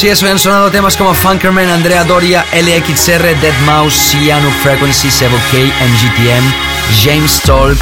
Así 0.01 0.09
es, 0.09 0.23
hoy 0.23 0.29
han 0.29 0.39
sonado 0.39 0.71
temas 0.71 0.97
como 0.97 1.13
Funkerman, 1.13 1.69
Andrea 1.69 2.03
Doria, 2.03 2.43
LXR, 2.53 3.39
Dead 3.39 3.53
Mouse, 3.67 3.93
Ciano 3.93 4.49
Frequency, 4.63 5.09
7K, 5.09 5.71
MGTM, 5.79 6.43
James 7.03 7.39
Tolk, 7.41 7.77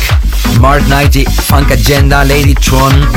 Mark 0.60 0.84
Knighty, 0.88 1.24
Funk 1.24 1.72
Agenda, 1.72 2.26
Lady 2.26 2.56
Tron, 2.56 3.08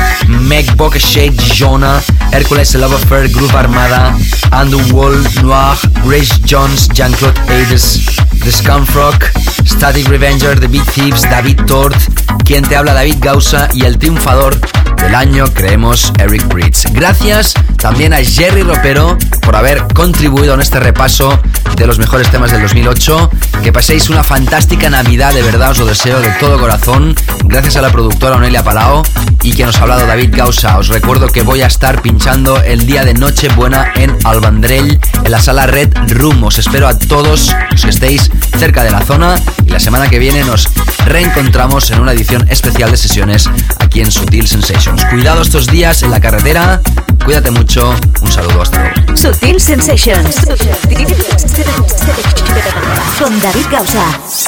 Meg 0.47 0.65
Shade, 0.99 1.35
Jonah, 1.53 2.01
Hercules 2.31 2.75
Love 2.75 2.93
Affair, 2.93 3.27
Groove 3.29 3.53
Armada, 3.53 4.17
Underworld, 4.53 5.43
Noir, 5.43 5.77
Grace 6.05 6.39
Jones, 6.47 6.87
Jean-Claude 6.93 7.37
Hades, 7.49 8.05
The 8.41 8.53
Scumfrog, 8.53 9.21
Static 9.65 10.07
Revenger, 10.07 10.57
The 10.57 10.69
Beat 10.69 10.89
Thieves, 10.93 11.23
David 11.23 11.59
Tort, 11.65 11.97
quien 12.45 12.63
te 12.63 12.77
habla 12.77 12.93
David 12.93 13.17
Gausa 13.19 13.67
y 13.73 13.83
el 13.83 13.97
triunfador 13.97 14.57
del 14.95 15.13
año, 15.13 15.43
creemos, 15.53 16.13
Eric 16.19 16.47
Bridge. 16.47 16.85
Gracias 16.93 17.53
también 17.83 18.13
a 18.13 18.23
Jerry 18.23 18.63
Ropero 18.63 19.17
por 19.41 19.57
haber 19.57 19.83
contribuido 19.93 20.53
en 20.53 20.61
este 20.61 20.79
repaso 20.79 21.37
de 21.75 21.85
los 21.85 21.99
mejores 21.99 22.31
temas 22.31 22.49
del 22.49 22.61
2008. 22.61 23.29
Que 23.61 23.73
paséis 23.73 24.09
una 24.09 24.23
fantástica 24.23 24.89
Navidad, 24.89 25.33
de 25.33 25.41
verdad 25.41 25.71
os 25.71 25.79
lo 25.79 25.85
deseo 25.85 26.21
de 26.21 26.29
todo 26.39 26.57
corazón. 26.57 27.13
Gracias 27.43 27.75
a 27.75 27.81
la 27.81 27.91
productora 27.91 28.37
Onelia 28.37 28.63
Palao 28.63 29.03
y 29.41 29.51
quien 29.51 29.67
nos 29.67 29.77
ha 29.77 29.81
hablado 29.81 30.07
David 30.07 30.33
Gausa. 30.33 30.77
Os 30.77 30.87
recuerdo 30.87 31.27
que 31.27 31.41
voy 31.41 31.61
a 31.61 31.67
estar 31.67 32.01
pinchando 32.01 32.61
el 32.61 32.85
día 32.85 33.03
de 33.03 33.15
Nochebuena 33.15 33.91
en 33.95 34.17
Albandrell, 34.23 34.97
en 35.25 35.31
la 35.31 35.41
sala 35.41 35.67
Red 35.67 35.93
Room. 36.07 36.41
Os 36.45 36.59
espero 36.59 36.87
a 36.87 36.97
todos 36.97 37.53
los 37.69 37.83
que 37.83 37.89
estéis 37.89 38.31
cerca 38.57 38.83
de 38.83 38.91
la 38.91 39.01
zona 39.01 39.35
y 39.65 39.71
la 39.71 39.81
semana 39.81 40.09
que 40.09 40.19
viene 40.19 40.45
nos 40.45 40.69
reencontramos 41.05 41.91
en 41.91 41.99
una 41.99 42.13
edición 42.13 42.47
especial 42.49 42.91
de 42.91 42.97
sesiones 42.97 43.49
aquí 43.79 43.99
en 43.99 44.09
Sutil 44.09 44.47
Sensations. 44.47 45.03
Cuidado 45.05 45.41
estos 45.41 45.67
días 45.67 46.01
en 46.03 46.11
la 46.11 46.21
carretera, 46.21 46.81
cuídate 47.23 47.51
mucho, 47.51 47.93
un 48.21 48.31
saludo 48.31 48.61
hasta 48.61 48.79
luego. 48.81 49.17
Sutil 49.17 49.59
Sensations 49.59 50.35
con 53.19 53.39
David 53.41 53.65
Gausa. 53.71 54.42